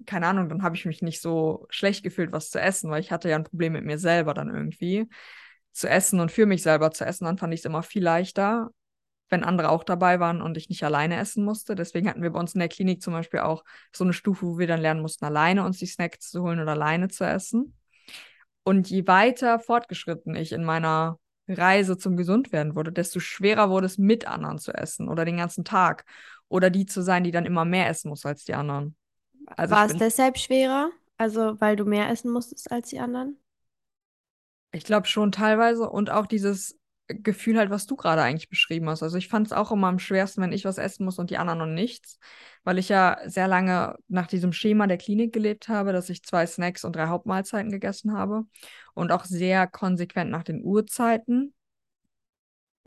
keine 0.06 0.26
Ahnung, 0.26 0.48
dann 0.48 0.62
habe 0.62 0.76
ich 0.76 0.84
mich 0.84 1.02
nicht 1.02 1.20
so 1.20 1.66
schlecht 1.70 2.02
gefühlt, 2.02 2.32
was 2.32 2.50
zu 2.50 2.60
essen, 2.60 2.90
weil 2.90 3.00
ich 3.00 3.12
hatte 3.12 3.28
ja 3.28 3.36
ein 3.36 3.44
Problem 3.44 3.72
mit 3.72 3.84
mir 3.84 3.98
selber 3.98 4.34
dann 4.34 4.48
irgendwie 4.48 5.08
zu 5.72 5.88
essen 5.88 6.20
und 6.20 6.30
für 6.32 6.46
mich 6.46 6.62
selber 6.62 6.90
zu 6.90 7.04
essen. 7.04 7.24
Dann 7.24 7.38
fand 7.38 7.52
ich 7.54 7.60
es 7.60 7.66
immer 7.66 7.82
viel 7.82 8.02
leichter, 8.02 8.70
wenn 9.28 9.44
andere 9.44 9.70
auch 9.70 9.84
dabei 9.84 10.20
waren 10.20 10.40
und 10.42 10.56
ich 10.56 10.68
nicht 10.68 10.84
alleine 10.84 11.18
essen 11.18 11.44
musste. 11.44 11.74
Deswegen 11.74 12.08
hatten 12.08 12.22
wir 12.22 12.30
bei 12.30 12.40
uns 12.40 12.54
in 12.54 12.60
der 12.60 12.68
Klinik 12.68 13.02
zum 13.02 13.12
Beispiel 13.12 13.40
auch 13.40 13.64
so 13.94 14.04
eine 14.04 14.12
Stufe, 14.12 14.46
wo 14.46 14.58
wir 14.58 14.66
dann 14.66 14.80
lernen 14.80 15.00
mussten, 15.02 15.24
alleine 15.24 15.64
uns 15.64 15.78
die 15.78 15.86
Snacks 15.86 16.30
zu 16.30 16.42
holen 16.42 16.60
oder 16.60 16.72
alleine 16.72 17.08
zu 17.08 17.24
essen. 17.24 17.76
Und 18.62 18.88
je 18.88 19.06
weiter 19.06 19.58
fortgeschritten 19.58 20.36
ich 20.36 20.52
in 20.52 20.64
meiner 20.64 21.18
Reise 21.48 21.98
zum 21.98 22.16
Gesundwerden 22.16 22.74
wurde, 22.74 22.92
desto 22.92 23.20
schwerer 23.20 23.68
wurde 23.68 23.86
es, 23.86 23.98
mit 23.98 24.26
anderen 24.26 24.58
zu 24.58 24.72
essen 24.72 25.08
oder 25.08 25.24
den 25.24 25.36
ganzen 25.36 25.64
Tag. 25.64 26.04
Oder 26.48 26.70
die 26.70 26.86
zu 26.86 27.02
sein, 27.02 27.24
die 27.24 27.30
dann 27.30 27.46
immer 27.46 27.64
mehr 27.64 27.88
essen 27.88 28.08
muss 28.10 28.24
als 28.24 28.44
die 28.44 28.54
anderen. 28.54 28.96
Also 29.56 29.74
War 29.74 29.86
es 29.86 29.96
deshalb 29.96 30.38
schwerer? 30.38 30.90
Also, 31.16 31.60
weil 31.60 31.76
du 31.76 31.84
mehr 31.84 32.08
essen 32.10 32.30
musstest 32.30 32.70
als 32.72 32.88
die 32.88 32.98
anderen? 32.98 33.38
ich 34.74 34.84
glaube 34.84 35.06
schon 35.06 35.32
teilweise 35.32 35.88
und 35.88 36.10
auch 36.10 36.26
dieses 36.26 36.78
Gefühl 37.06 37.58
halt, 37.58 37.70
was 37.70 37.86
du 37.86 37.96
gerade 37.96 38.22
eigentlich 38.22 38.48
beschrieben 38.48 38.88
hast. 38.88 39.02
Also 39.02 39.18
ich 39.18 39.28
fand 39.28 39.46
es 39.46 39.52
auch 39.52 39.70
immer 39.70 39.88
am 39.88 39.98
schwersten, 39.98 40.40
wenn 40.42 40.52
ich 40.52 40.64
was 40.64 40.78
essen 40.78 41.04
muss 41.04 41.18
und 41.18 41.30
die 41.30 41.36
anderen 41.36 41.58
noch 41.58 41.66
nichts, 41.66 42.18
weil 42.64 42.78
ich 42.78 42.88
ja 42.88 43.18
sehr 43.26 43.46
lange 43.46 43.96
nach 44.08 44.26
diesem 44.26 44.52
Schema 44.52 44.86
der 44.86 44.96
Klinik 44.96 45.32
gelebt 45.32 45.68
habe, 45.68 45.92
dass 45.92 46.08
ich 46.08 46.24
zwei 46.24 46.46
Snacks 46.46 46.84
und 46.84 46.96
drei 46.96 47.08
Hauptmahlzeiten 47.08 47.70
gegessen 47.70 48.14
habe 48.14 48.44
und 48.94 49.12
auch 49.12 49.24
sehr 49.24 49.66
konsequent 49.66 50.30
nach 50.30 50.44
den 50.44 50.62
Uhrzeiten. 50.64 51.54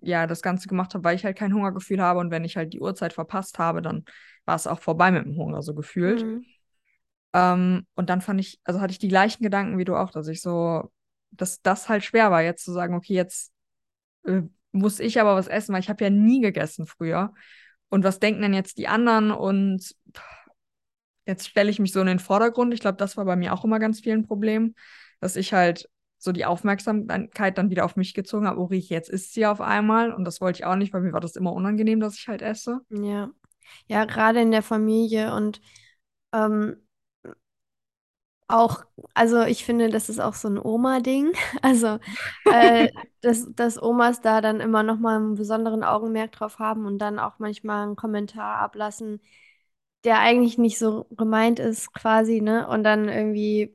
Ja, 0.01 0.27
das 0.27 0.41
Ganze 0.41 0.67
gemacht 0.67 0.93
habe, 0.93 1.03
weil 1.03 1.15
ich 1.15 1.25
halt 1.25 1.37
kein 1.37 1.53
Hungergefühl 1.53 2.01
habe 2.01 2.19
und 2.19 2.31
wenn 2.31 2.43
ich 2.43 2.57
halt 2.57 2.73
die 2.73 2.79
Uhrzeit 2.79 3.13
verpasst 3.13 3.59
habe, 3.59 3.81
dann 3.81 4.05
war 4.45 4.55
es 4.55 4.67
auch 4.67 4.79
vorbei 4.79 5.11
mit 5.11 5.25
dem 5.25 5.35
Hunger, 5.35 5.61
so 5.61 5.73
gefühlt. 5.73 6.23
Mhm. 6.23 6.45
Ähm, 7.33 7.87
und 7.95 8.09
dann 8.09 8.21
fand 8.21 8.39
ich, 8.39 8.59
also 8.63 8.79
hatte 8.79 8.91
ich 8.91 8.99
die 8.99 9.09
gleichen 9.09 9.43
Gedanken 9.43 9.77
wie 9.77 9.85
du 9.85 9.95
auch, 9.95 10.11
dass 10.11 10.27
ich 10.27 10.41
so, 10.41 10.91
dass 11.31 11.61
das 11.61 11.89
halt 11.89 12.03
schwer 12.03 12.31
war, 12.31 12.41
jetzt 12.41 12.63
zu 12.63 12.71
sagen, 12.71 12.95
okay, 12.95 13.13
jetzt 13.13 13.51
äh, 14.25 14.41
muss 14.71 14.99
ich 14.99 15.19
aber 15.19 15.35
was 15.35 15.47
essen, 15.47 15.73
weil 15.73 15.81
ich 15.81 15.89
habe 15.89 16.03
ja 16.03 16.09
nie 16.09 16.41
gegessen 16.41 16.85
früher. 16.85 17.33
Und 17.89 18.03
was 18.03 18.19
denken 18.19 18.41
denn 18.41 18.53
jetzt 18.53 18.77
die 18.77 18.87
anderen? 18.87 19.31
Und 19.31 19.95
jetzt 21.25 21.47
stelle 21.47 21.69
ich 21.69 21.79
mich 21.79 21.91
so 21.91 22.01
in 22.01 22.07
den 22.07 22.19
Vordergrund. 22.19 22.73
Ich 22.73 22.79
glaube, 22.81 22.97
das 22.97 23.17
war 23.17 23.25
bei 23.25 23.35
mir 23.35 23.53
auch 23.53 23.63
immer 23.63 23.79
ganz 23.79 24.01
viel 24.01 24.13
ein 24.13 24.27
Problem, 24.27 24.75
dass 25.19 25.35
ich 25.35 25.53
halt 25.53 25.89
so 26.17 26.31
die 26.31 26.45
Aufmerksamkeit 26.45 27.57
dann 27.57 27.69
wieder 27.69 27.85
auf 27.85 27.95
mich 27.95 28.13
gezogen 28.13 28.47
habe. 28.47 28.59
Oh, 28.59 28.65
riech, 28.65 28.89
jetzt 28.89 29.09
isst 29.09 29.33
sie 29.33 29.45
auf 29.45 29.61
einmal. 29.61 30.11
Und 30.13 30.25
das 30.25 30.41
wollte 30.41 30.59
ich 30.59 30.65
auch 30.65 30.75
nicht, 30.75 30.93
weil 30.93 31.01
mir 31.01 31.13
war 31.13 31.21
das 31.21 31.35
immer 31.35 31.53
unangenehm, 31.53 31.99
dass 31.99 32.15
ich 32.17 32.27
halt 32.27 32.41
esse. 32.41 32.81
Ja. 32.89 33.31
Ja, 33.87 34.05
gerade 34.05 34.41
in 34.41 34.51
der 34.51 34.63
Familie 34.63 35.33
und 35.35 35.61
ähm, 36.33 36.77
auch, 38.47 38.85
also 39.13 39.41
ich 39.43 39.65
finde, 39.65 39.89
das 39.89 40.09
ist 40.09 40.19
auch 40.19 40.33
so 40.33 40.47
ein 40.47 40.57
Oma-Ding. 40.59 41.33
Also, 41.61 41.99
äh, 42.45 42.89
dass, 43.21 43.47
dass 43.53 43.81
Omas 43.81 44.21
da 44.21 44.41
dann 44.41 44.59
immer 44.61 44.83
noch 44.83 44.99
mal 44.99 45.17
einen 45.17 45.35
besonderen 45.35 45.83
Augenmerk 45.83 46.31
drauf 46.31 46.59
haben 46.59 46.85
und 46.85 46.99
dann 46.99 47.19
auch 47.19 47.39
manchmal 47.39 47.83
einen 47.83 47.95
Kommentar 47.95 48.59
ablassen, 48.59 49.21
der 50.05 50.19
eigentlich 50.19 50.57
nicht 50.57 50.79
so 50.79 51.05
gemeint 51.11 51.59
ist, 51.59 51.93
quasi, 51.93 52.41
ne? 52.41 52.67
Und 52.67 52.83
dann 52.83 53.09
irgendwie 53.09 53.73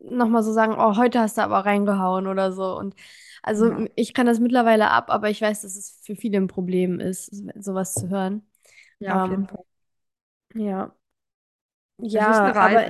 noch 0.00 0.28
mal 0.28 0.42
so 0.42 0.52
sagen, 0.52 0.74
oh, 0.78 0.96
heute 0.96 1.20
hast 1.20 1.38
du 1.38 1.42
aber 1.42 1.64
reingehauen 1.66 2.26
oder 2.26 2.52
so. 2.52 2.76
Und 2.78 2.94
also 3.42 3.70
Ja, 3.70 3.86
ich 3.96 4.14
kann 4.14 4.26
das 4.26 4.40
mittlerweile 4.40 4.90
ab, 4.90 5.10
aber 5.10 5.30
ich 5.30 5.40
weiß, 5.42 5.62
dass 5.62 5.76
es 5.76 6.00
für 6.04 6.16
viele 6.16 6.38
ein 6.38 6.46
Problem 6.48 7.00
ist, 7.00 7.32
sowas 7.62 7.94
zu 7.94 8.08
hören. 8.10 8.42
ja, 8.98 9.16
auf 9.16 9.26
jeden 9.28 9.44
Ähm, 9.44 9.48
Fall. 9.48 9.64
ja, 10.54 10.94
ja, 11.98 12.52
aber? 12.54 12.84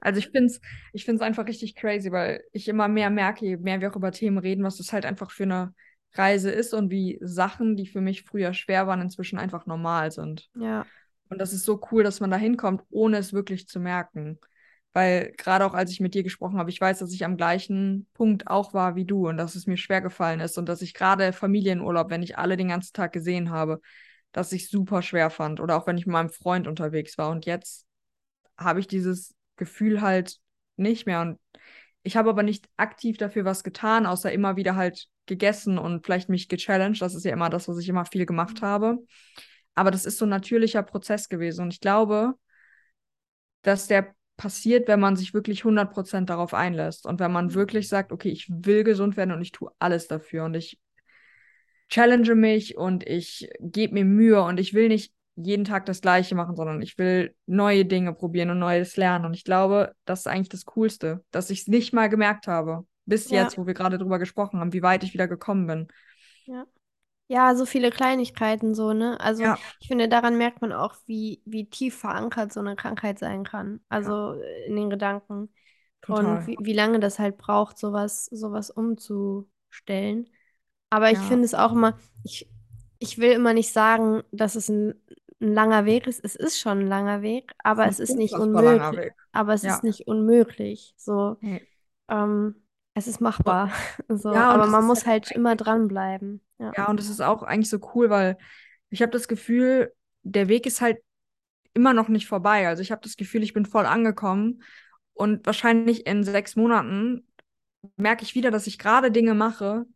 Also 0.00 0.18
ich 0.20 0.28
finde 0.28 0.46
es 0.46 0.60
ich 0.92 1.04
find's 1.04 1.22
einfach 1.22 1.46
richtig 1.46 1.74
crazy, 1.74 2.12
weil 2.12 2.44
ich 2.52 2.68
immer 2.68 2.88
mehr 2.88 3.10
merke, 3.10 3.46
je 3.46 3.56
mehr 3.56 3.80
wir 3.80 3.90
auch 3.90 3.96
über 3.96 4.12
Themen 4.12 4.38
reden, 4.38 4.64
was 4.64 4.76
das 4.78 4.92
halt 4.92 5.04
einfach 5.06 5.30
für 5.32 5.44
eine 5.44 5.74
Reise 6.14 6.50
ist 6.50 6.74
und 6.74 6.90
wie 6.90 7.18
Sachen, 7.22 7.76
die 7.76 7.86
für 7.86 8.00
mich 8.00 8.24
früher 8.24 8.54
schwer 8.54 8.86
waren, 8.86 9.00
inzwischen 9.02 9.38
einfach 9.38 9.66
normal 9.66 10.10
sind. 10.12 10.50
Ja, 10.54 10.90
Und 11.30 11.40
das 11.40 11.52
ist 11.52 11.64
so 11.64 11.80
cool, 11.92 12.04
dass 12.04 12.20
man 12.20 12.30
da 12.30 12.36
hinkommt, 12.38 12.82
ohne 12.90 13.18
es 13.18 13.32
wirklich 13.34 13.68
zu 13.68 13.80
merken. 13.80 14.38
Weil 14.92 15.32
gerade 15.36 15.64
auch 15.66 15.74
als 15.74 15.90
ich 15.90 16.00
mit 16.00 16.14
dir 16.14 16.22
gesprochen 16.22 16.58
habe, 16.58 16.70
ich 16.70 16.80
weiß, 16.80 16.98
dass 16.98 17.12
ich 17.12 17.24
am 17.24 17.36
gleichen 17.36 18.06
Punkt 18.14 18.46
auch 18.48 18.74
war 18.74 18.96
wie 18.96 19.04
du 19.04 19.28
und 19.28 19.36
dass 19.36 19.54
es 19.54 19.66
mir 19.66 19.76
schwer 19.76 20.00
gefallen 20.00 20.40
ist 20.40 20.58
und 20.58 20.68
dass 20.68 20.82
ich 20.82 20.94
gerade 20.94 21.32
Familienurlaub, 21.32 22.10
wenn 22.10 22.22
ich 22.22 22.38
alle 22.38 22.56
den 22.56 22.68
ganzen 22.68 22.94
Tag 22.94 23.12
gesehen 23.12 23.50
habe, 23.50 23.80
dass 24.32 24.52
ich 24.52 24.70
super 24.70 25.02
schwer 25.02 25.30
fand. 25.30 25.60
Oder 25.60 25.76
auch 25.76 25.86
wenn 25.86 25.98
ich 25.98 26.06
mit 26.06 26.12
meinem 26.12 26.30
Freund 26.30 26.66
unterwegs 26.66 27.18
war. 27.18 27.30
Und 27.30 27.46
jetzt 27.46 27.86
habe 28.56 28.80
ich 28.80 28.86
dieses 28.86 29.34
Gefühl 29.56 30.00
halt 30.00 30.38
nicht 30.76 31.06
mehr. 31.06 31.20
Und 31.20 31.38
ich 32.02 32.16
habe 32.16 32.30
aber 32.30 32.42
nicht 32.42 32.68
aktiv 32.76 33.18
dafür 33.18 33.44
was 33.44 33.62
getan, 33.62 34.06
außer 34.06 34.32
immer 34.32 34.56
wieder 34.56 34.76
halt 34.76 35.08
gegessen 35.26 35.78
und 35.78 36.04
vielleicht 36.04 36.28
mich 36.28 36.48
gechallenged. 36.48 37.02
Das 37.02 37.14
ist 37.14 37.24
ja 37.24 37.32
immer 37.32 37.50
das, 37.50 37.68
was 37.68 37.78
ich 37.78 37.88
immer 37.88 38.04
viel 38.04 38.26
gemacht 38.26 38.62
habe. 38.62 38.98
Aber 39.74 39.90
das 39.90 40.04
ist 40.04 40.18
so 40.18 40.24
ein 40.24 40.30
natürlicher 40.30 40.82
Prozess 40.82 41.28
gewesen. 41.28 41.62
Und 41.62 41.74
ich 41.74 41.80
glaube, 41.80 42.34
dass 43.62 43.86
der 43.86 44.14
passiert, 44.38 44.88
wenn 44.88 45.00
man 45.00 45.16
sich 45.16 45.34
wirklich 45.34 45.64
100% 45.64 46.24
darauf 46.24 46.54
einlässt 46.54 47.04
und 47.06 47.20
wenn 47.20 47.32
man 47.32 47.52
wirklich 47.52 47.88
sagt, 47.88 48.12
okay, 48.12 48.30
ich 48.30 48.48
will 48.48 48.84
gesund 48.84 49.18
werden 49.18 49.32
und 49.32 49.42
ich 49.42 49.52
tue 49.52 49.70
alles 49.78 50.08
dafür 50.08 50.44
und 50.44 50.54
ich 50.54 50.78
challenge 51.90 52.34
mich 52.34 52.78
und 52.78 53.06
ich 53.06 53.50
gebe 53.60 53.94
mir 53.94 54.04
Mühe 54.06 54.40
und 54.42 54.58
ich 54.58 54.72
will 54.72 54.88
nicht 54.88 55.12
jeden 55.36 55.64
Tag 55.64 55.86
das 55.86 56.00
Gleiche 56.00 56.34
machen, 56.34 56.56
sondern 56.56 56.80
ich 56.82 56.98
will 56.98 57.34
neue 57.46 57.84
Dinge 57.84 58.12
probieren 58.14 58.50
und 58.50 58.58
Neues 58.58 58.96
lernen. 58.96 59.24
Und 59.24 59.34
ich 59.34 59.44
glaube, 59.44 59.92
das 60.04 60.20
ist 60.20 60.26
eigentlich 60.26 60.48
das 60.48 60.64
Coolste, 60.64 61.24
dass 61.30 61.50
ich 61.50 61.60
es 61.60 61.68
nicht 61.68 61.92
mal 61.92 62.08
gemerkt 62.08 62.48
habe, 62.48 62.86
bis 63.06 63.30
ja, 63.30 63.42
jetzt, 63.42 63.58
wo 63.58 63.66
wir 63.66 63.74
gerade 63.74 63.98
drüber 63.98 64.18
gesprochen 64.18 64.60
haben, 64.60 64.72
wie 64.72 64.82
weit 64.82 65.04
ich 65.04 65.14
wieder 65.14 65.28
gekommen 65.28 65.66
bin. 65.66 65.88
ja. 66.46 66.66
Ja, 67.30 67.54
so 67.54 67.66
viele 67.66 67.90
Kleinigkeiten 67.90 68.74
so, 68.74 68.92
ne? 68.94 69.20
Also 69.20 69.50
Ja, 69.50 69.58
ich 69.80 69.88
finde, 69.88 70.08
daran 70.08 70.38
merkt 70.38 70.62
man 70.62 70.72
auch, 70.72 70.94
wie, 71.06 71.42
wie 71.44 71.68
tief 71.68 71.98
verankert 71.98 72.52
so 72.52 72.60
eine 72.60 72.74
Krankheit 72.74 73.18
sein 73.18 73.44
kann. 73.44 73.80
ja, 74.02 74.14
Also 74.14 74.32
äh, 74.34 74.66
in 74.66 74.76
den 74.76 74.88
Gedanken. 74.90 75.50
Und 76.06 76.46
total. 76.46 76.46
wie, 76.46 76.58
wie 76.62 76.72
lange 76.72 77.00
das 77.00 77.18
halt 77.18 77.36
braucht, 77.38 77.78
sowas, 77.78 78.26
sowas 78.26 78.70
umzustellen. 78.70 80.28
Aber 80.90 81.10
ich 81.12 81.20
Ja, 81.20 81.28
finde 81.28 81.44
es 81.46 81.54
auch 81.54 81.72
immer, 81.72 81.98
ich, 82.24 82.48
ich 82.98 83.18
will 83.18 83.32
immer 83.32 83.54
nicht 83.54 83.72
sagen, 83.72 84.22
dass 84.32 84.56
es 84.56 84.68
ein, 84.70 84.90
ein 85.40 85.54
langer 85.54 85.84
Weg 85.86 86.06
ist. 86.06 86.24
Es 86.24 86.36
ist 86.36 86.58
schon 86.60 86.80
ein 86.80 86.86
langer 86.88 87.22
Weg, 87.22 87.54
ist 87.70 87.82
aber 87.82 87.86
ein 87.86 87.88
es 87.88 88.00
ist 88.00 88.16
nicht 88.16 88.38
unfassbar 88.38 88.62
langer 88.62 88.94
unmöglich. 88.94 88.96
Weg. 88.96 89.14
Aber 89.32 89.54
es 89.54 89.64
ist 89.64 89.82
Ja. 89.82 89.84
nicht 89.84 90.06
unmöglich. 90.08 90.94
So, 90.98 91.38
Nee. 91.40 91.66
ähm, 92.08 92.56
es 92.98 93.06
ist 93.06 93.20
machbar. 93.20 93.70
So, 94.08 94.32
ja, 94.32 94.50
aber 94.50 94.66
man 94.66 94.84
muss 94.84 95.06
halt 95.06 95.26
halt 95.26 95.36
immer 95.36 95.56
dranbleiben. 95.56 96.40
Ja. 96.58 96.72
Ja, 96.76 96.88
und 96.88 96.98
es 96.98 97.08
ist 97.08 97.20
auch 97.20 97.42
eigentlich 97.42 97.70
so 97.70 97.78
cool, 97.94 98.10
weil 98.10 98.38
ich 98.90 99.02
habe 99.02 99.12
das 99.12 99.28
Gefühl, 99.28 99.92
der 100.22 100.48
Weg 100.48 100.66
ist 100.66 100.80
halt 100.80 100.98
immer 101.74 101.94
noch 101.94 102.08
nicht 102.08 102.26
vorbei. 102.26 102.66
Also 102.66 102.82
ich 102.82 102.90
habe 102.90 103.02
das 103.02 103.16
Gefühl, 103.16 103.42
ich 103.42 103.52
bin 103.52 103.66
voll 103.66 103.86
angekommen 103.86 104.62
und 105.14 105.46
wahrscheinlich 105.46 106.06
in 106.06 106.24
sechs 106.24 106.56
Monaten 106.56 107.26
merke 107.96 108.24
ich 108.24 108.34
wieder, 108.34 108.50
dass 108.50 108.66
ich 108.66 108.78
gerade 108.78 109.10
Dinge 109.10 109.34
mache, 109.34 109.86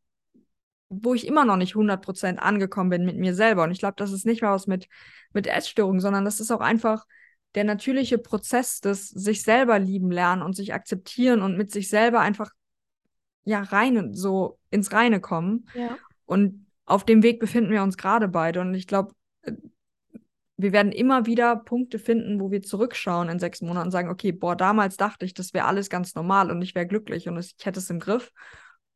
wo 0.88 1.14
ich 1.14 1.26
immer 1.26 1.44
noch 1.44 1.56
nicht 1.56 1.74
100% 1.74 2.38
angekommen 2.38 2.90
bin 2.90 3.04
mit 3.04 3.16
mir 3.16 3.34
selber. 3.34 3.64
Und 3.64 3.70
ich 3.70 3.78
glaube, 3.78 3.94
das 3.96 4.12
ist 4.12 4.26
nicht 4.26 4.42
mal 4.42 4.52
was 4.52 4.66
mit, 4.66 4.88
mit 5.32 5.46
Essstörungen, 5.46 6.00
sondern 6.00 6.24
das 6.24 6.38
ist 6.38 6.50
auch 6.50 6.60
einfach 6.60 7.06
der 7.54 7.64
natürliche 7.64 8.18
Prozess 8.18 8.80
des 8.80 9.08
sich 9.08 9.42
selber 9.42 9.78
lieben 9.78 10.10
lernen 10.10 10.42
und 10.42 10.54
sich 10.54 10.74
akzeptieren 10.74 11.42
und 11.42 11.56
mit 11.56 11.70
sich 11.70 11.88
selber 11.88 12.20
einfach 12.20 12.50
ja 13.44 13.62
rein 13.62 14.14
so 14.14 14.58
ins 14.70 14.92
Reine 14.92 15.20
kommen. 15.20 15.68
Ja. 15.74 15.96
Und 16.26 16.66
auf 16.84 17.04
dem 17.04 17.22
Weg 17.22 17.40
befinden 17.40 17.70
wir 17.70 17.82
uns 17.82 17.96
gerade 17.96 18.28
beide. 18.28 18.60
Und 18.60 18.74
ich 18.74 18.86
glaube, 18.86 19.14
wir 20.56 20.72
werden 20.72 20.92
immer 20.92 21.26
wieder 21.26 21.56
Punkte 21.56 21.98
finden, 21.98 22.40
wo 22.40 22.50
wir 22.50 22.62
zurückschauen 22.62 23.28
in 23.28 23.38
sechs 23.38 23.62
Monaten 23.62 23.86
und 23.86 23.92
sagen, 23.92 24.10
okay, 24.10 24.32
boah, 24.32 24.54
damals 24.54 24.96
dachte 24.96 25.24
ich, 25.24 25.34
das 25.34 25.54
wäre 25.54 25.66
alles 25.66 25.90
ganz 25.90 26.14
normal 26.14 26.50
und 26.50 26.62
ich 26.62 26.74
wäre 26.74 26.86
glücklich 26.86 27.28
und 27.28 27.38
ich 27.38 27.54
hätte 27.62 27.80
es 27.80 27.90
im 27.90 27.98
Griff. 27.98 28.32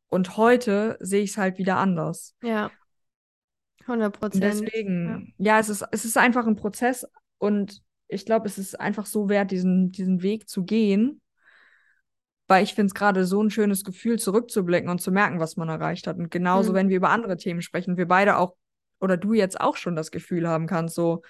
Und 0.07 0.37
heute 0.37 0.97
sehe 1.01 1.23
ich 1.23 1.31
es 1.31 1.37
halt 1.37 1.57
wieder 1.57 1.77
anders. 1.77 2.35
Ja, 2.41 2.71
100 3.81 4.07
Und 4.07 4.19
Prozent. 4.19 4.43
Ja. 4.43 4.49
deswegen, 4.49 5.33
ja, 5.37 5.59
es 5.59 5.69
ist, 5.69 5.85
es 5.91 6.05
ist 6.05 6.17
einfach 6.17 6.45
ein 6.45 6.55
Prozess 6.55 7.05
und 7.37 7.81
ich 8.07 8.25
glaube, 8.25 8.47
es 8.47 8.57
ist 8.57 8.79
einfach 8.79 9.05
so 9.05 9.29
wert, 9.29 9.51
diesen, 9.51 9.91
diesen 9.91 10.21
Weg 10.21 10.47
zu 10.47 10.63
gehen, 10.63 11.21
weil 12.47 12.63
ich 12.63 12.73
finde 12.73 12.87
es 12.87 12.93
gerade 12.93 13.25
so 13.25 13.41
ein 13.43 13.49
schönes 13.49 13.83
Gefühl, 13.83 14.19
zurückzublicken 14.19 14.89
und 14.89 15.01
zu 15.01 15.11
merken, 15.11 15.39
was 15.39 15.57
man 15.57 15.69
erreicht 15.69 16.07
hat. 16.07 16.17
Und 16.17 16.31
genauso, 16.31 16.73
Mhm. 16.73 16.75
wenn 16.75 16.89
wir 16.89 16.97
über 16.97 17.09
andere 17.09 17.37
Themen 17.37 17.61
sprechen, 17.61 17.97
wir 17.97 18.07
beide 18.07 18.37
auch 18.37 18.55
oder 18.99 19.17
du 19.17 19.33
jetzt 19.33 19.59
auch 19.61 19.75
schon 19.77 19.95
das 19.95 20.11
Gefühl 20.11 20.47
haben 20.47 20.67
kannst, 20.67 20.95
so, 20.95 21.21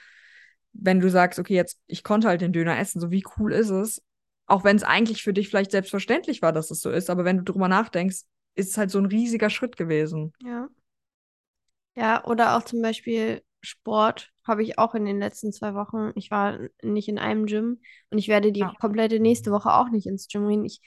wenn 0.74 1.00
du 1.00 1.10
sagst, 1.10 1.40
okay, 1.40 1.56
jetzt, 1.56 1.80
ich 1.88 2.04
konnte 2.04 2.28
halt 2.28 2.42
den 2.42 2.54
Döner 2.54 2.78
essen, 2.80 3.02
so 3.02 3.12
wie 3.12 3.24
cool 3.38 3.54
ist 3.54 3.70
es? 3.70 4.02
Auch 4.46 4.64
wenn 4.64 4.78
es 4.78 4.84
eigentlich 4.84 5.24
für 5.24 5.34
dich 5.34 5.50
vielleicht 5.50 5.72
selbstverständlich 5.72 6.42
war, 6.42 6.54
dass 6.54 6.72
es 6.72 6.82
so 6.82 6.92
ist, 6.92 7.10
aber 7.10 7.26
wenn 7.26 7.38
du 7.38 7.44
drüber 7.44 7.68
nachdenkst, 7.68 8.22
ist 8.56 8.70
es 8.72 8.78
halt 8.78 8.92
so 8.92 9.00
ein 9.00 9.06
riesiger 9.08 9.50
Schritt 9.50 9.78
gewesen. 9.78 10.34
Ja. 10.40 10.70
Ja, 11.96 12.24
oder 12.26 12.56
auch 12.58 12.64
zum 12.64 12.82
Beispiel 12.82 13.44
Sport 13.62 14.32
habe 14.46 14.64
ich 14.64 14.78
auch 14.78 14.94
in 14.96 15.06
den 15.06 15.20
letzten 15.20 15.52
zwei 15.52 15.74
Wochen. 15.74 16.12
Ich 16.16 16.30
war 16.32 16.60
nicht 16.84 17.08
in 17.10 17.18
einem 17.18 17.46
Gym 17.48 17.82
und 18.12 18.18
ich 18.18 18.28
werde 18.28 18.52
die 18.52 18.68
Ja, 18.68 18.74
komplette 18.80 19.20
nächste 19.20 19.52
Woche 19.52 19.74
auch 19.74 19.90
nicht 19.90 20.06
ins 20.08 20.28
Gym 20.28 20.48
gehen. 20.48 20.66
Ich 20.66 20.82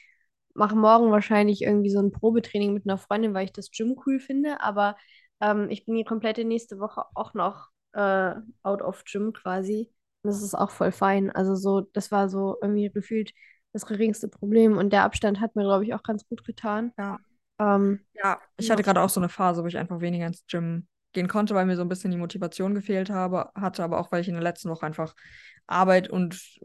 mache 0.60 0.76
morgen 0.76 1.10
wahrscheinlich 1.12 1.62
irgendwie 1.62 1.90
so 1.90 2.00
ein 2.00 2.12
Probetraining 2.12 2.74
mit 2.74 2.86
einer 2.86 2.98
Freundin, 2.98 3.34
weil 3.34 3.46
ich 3.46 3.52
das 3.54 3.72
Gym 3.72 3.96
cool 4.06 4.20
finde, 4.20 4.60
aber 4.62 4.96
ähm, 5.40 5.68
ich 5.70 5.86
bin 5.86 5.96
die 5.96 6.04
komplette 6.04 6.44
nächste 6.44 6.78
Woche 6.80 7.04
auch 7.16 7.34
noch 7.34 7.70
äh, 7.94 8.34
out 8.62 8.82
of 8.82 9.04
Gym 9.04 9.32
quasi. 9.34 9.92
Und 10.22 10.30
das 10.32 10.42
ist 10.42 10.54
auch 10.56 10.70
voll 10.70 10.92
fein. 10.92 11.30
Also 11.32 11.56
so, 11.56 11.82
das 11.82 12.12
war 12.12 12.28
so 12.30 12.58
irgendwie 12.62 12.90
gefühlt 12.92 13.32
das 13.72 13.86
geringste 13.86 14.28
Problem 14.28 14.78
und 14.78 14.92
der 14.92 15.04
Abstand 15.04 15.40
hat 15.40 15.56
mir, 15.56 15.64
glaube 15.64 15.84
ich, 15.84 15.94
auch 15.94 16.02
ganz 16.04 16.26
gut 16.28 16.44
getan. 16.44 16.92
ja. 16.98 17.18
Ähm, 17.60 18.00
Ja, 18.14 18.40
ich 18.58 18.70
hatte 18.70 18.82
gerade 18.82 19.00
auch 19.02 19.08
so 19.10 19.20
eine 19.20 19.28
Phase, 19.28 19.62
wo 19.62 19.66
ich 19.66 19.78
einfach 19.78 20.00
weniger 20.00 20.26
ins 20.26 20.46
Gym 20.46 20.88
gehen 21.12 21.28
konnte, 21.28 21.54
weil 21.54 21.66
mir 21.66 21.76
so 21.76 21.82
ein 21.82 21.88
bisschen 21.88 22.10
die 22.10 22.16
Motivation 22.18 22.74
gefehlt 22.74 23.10
habe, 23.10 23.50
hatte, 23.54 23.82
aber 23.84 23.98
auch 24.00 24.12
weil 24.12 24.20
ich 24.22 24.28
in 24.28 24.34
der 24.34 24.42
letzten 24.42 24.70
Woche 24.70 24.86
einfach 24.86 25.14
Arbeit 25.66 26.08
und 26.10 26.60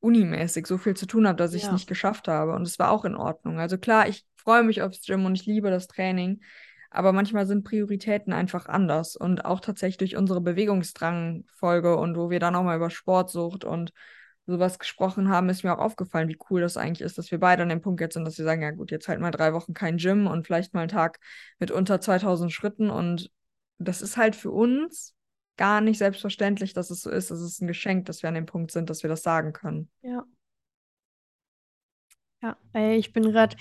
unimäßig 0.00 0.66
so 0.66 0.78
viel 0.78 0.94
zu 0.94 1.06
tun 1.06 1.26
habe, 1.26 1.36
dass 1.36 1.54
ich 1.54 1.62
es 1.62 1.68
ja, 1.68 1.72
nicht 1.72 1.88
geschafft 1.88 2.28
habe. 2.28 2.54
Und 2.54 2.62
es 2.62 2.78
war 2.78 2.90
auch 2.90 3.04
in 3.04 3.16
Ordnung. 3.16 3.58
Also 3.58 3.78
klar, 3.78 4.08
ich 4.08 4.24
freue 4.36 4.62
mich 4.62 4.82
aufs 4.82 5.04
Gym 5.04 5.24
und 5.24 5.34
ich 5.34 5.46
liebe 5.46 5.70
das 5.70 5.88
Training, 5.88 6.40
aber 6.90 7.12
manchmal 7.12 7.46
sind 7.46 7.64
Prioritäten 7.64 8.32
einfach 8.32 8.66
anders. 8.66 9.16
Und 9.16 9.44
auch 9.44 9.60
tatsächlich 9.60 9.98
durch 9.98 10.16
unsere 10.16 10.40
Bewegungsdrang-Folge 10.40 11.96
und 11.96 12.16
wo 12.16 12.30
wir 12.30 12.40
dann 12.40 12.54
auch 12.54 12.62
mal 12.62 12.76
über 12.76 12.90
Sportsucht 12.90 13.64
und 13.64 13.92
sowas 14.46 14.78
gesprochen 14.78 15.28
haben, 15.28 15.50
ist 15.50 15.62
mir 15.62 15.74
auch 15.74 15.84
aufgefallen, 15.84 16.28
wie 16.28 16.38
cool 16.48 16.62
das 16.62 16.78
eigentlich 16.78 17.02
ist, 17.02 17.18
dass 17.18 17.30
wir 17.30 17.38
beide 17.38 17.62
an 17.62 17.68
dem 17.68 17.82
Punkt 17.82 18.00
jetzt 18.00 18.14
sind, 18.14 18.24
dass 18.24 18.38
wir 18.38 18.46
sagen, 18.46 18.62
ja 18.62 18.70
gut, 18.70 18.90
jetzt 18.90 19.06
halt 19.06 19.20
mal 19.20 19.30
drei 19.30 19.52
Wochen 19.52 19.74
kein 19.74 19.98
Gym 19.98 20.26
und 20.26 20.46
vielleicht 20.46 20.72
mal 20.72 20.80
einen 20.80 20.88
Tag 20.88 21.18
mit 21.58 21.70
unter 21.70 22.00
2000 22.00 22.50
Schritten 22.50 22.88
und 22.88 23.30
das 23.78 24.00
ist 24.00 24.16
halt 24.16 24.34
für 24.34 24.50
uns 24.50 25.14
gar 25.58 25.80
nicht 25.82 25.98
selbstverständlich, 25.98 26.72
dass 26.74 26.90
es 26.90 27.02
so 27.02 27.10
ist. 27.10 27.30
Es 27.30 27.40
ist 27.42 27.60
ein 27.62 27.68
Geschenk, 27.68 28.06
dass 28.06 28.22
wir 28.22 28.28
an 28.30 28.36
dem 28.36 28.46
Punkt 28.46 28.70
sind, 28.72 28.90
dass 28.90 29.02
wir 29.04 29.10
das 29.10 29.22
sagen 29.22 29.52
können. 29.52 29.90
ja. 30.02 30.26
Ja, 32.42 32.56
ich 32.74 33.12
bin 33.12 33.24
gerade 33.32 33.56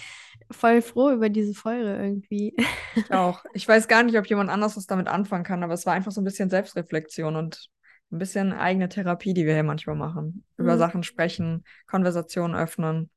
voll 0.52 0.82
froh 0.82 1.12
über 1.12 1.30
diese 1.30 1.54
Folge 1.54 1.96
irgendwie. 1.96 2.56
Ich 2.96 3.12
auch. 3.14 3.44
Ich 3.54 3.68
weiß 3.68 3.88
gar 3.88 4.04
nicht, 4.04 4.18
ob 4.18 4.26
jemand 4.28 4.50
anders 4.50 4.76
was 4.78 4.86
damit 4.88 5.08
anfangen 5.08 5.44
kann, 5.44 5.64
aber 5.64 5.74
es 5.74 5.86
war 5.86 5.94
einfach 5.94 6.12
so 6.12 6.22
ein 6.22 6.24
bisschen 6.24 6.50
Selbstreflexion 6.50 7.36
und 7.36 7.70
ein 8.12 8.18
bisschen 8.20 8.54
eigene 8.54 8.90
Therapie, 8.90 9.34
die 9.34 9.46
wir 9.46 9.54
hier 9.54 9.64
manchmal 9.64 9.96
machen. 9.96 10.44
Über 10.58 10.74
Mhm. 10.74 10.80
Sachen 10.80 11.04
sprechen, 11.04 11.64
Konversationen 11.86 12.56
öffnen. 12.56 13.10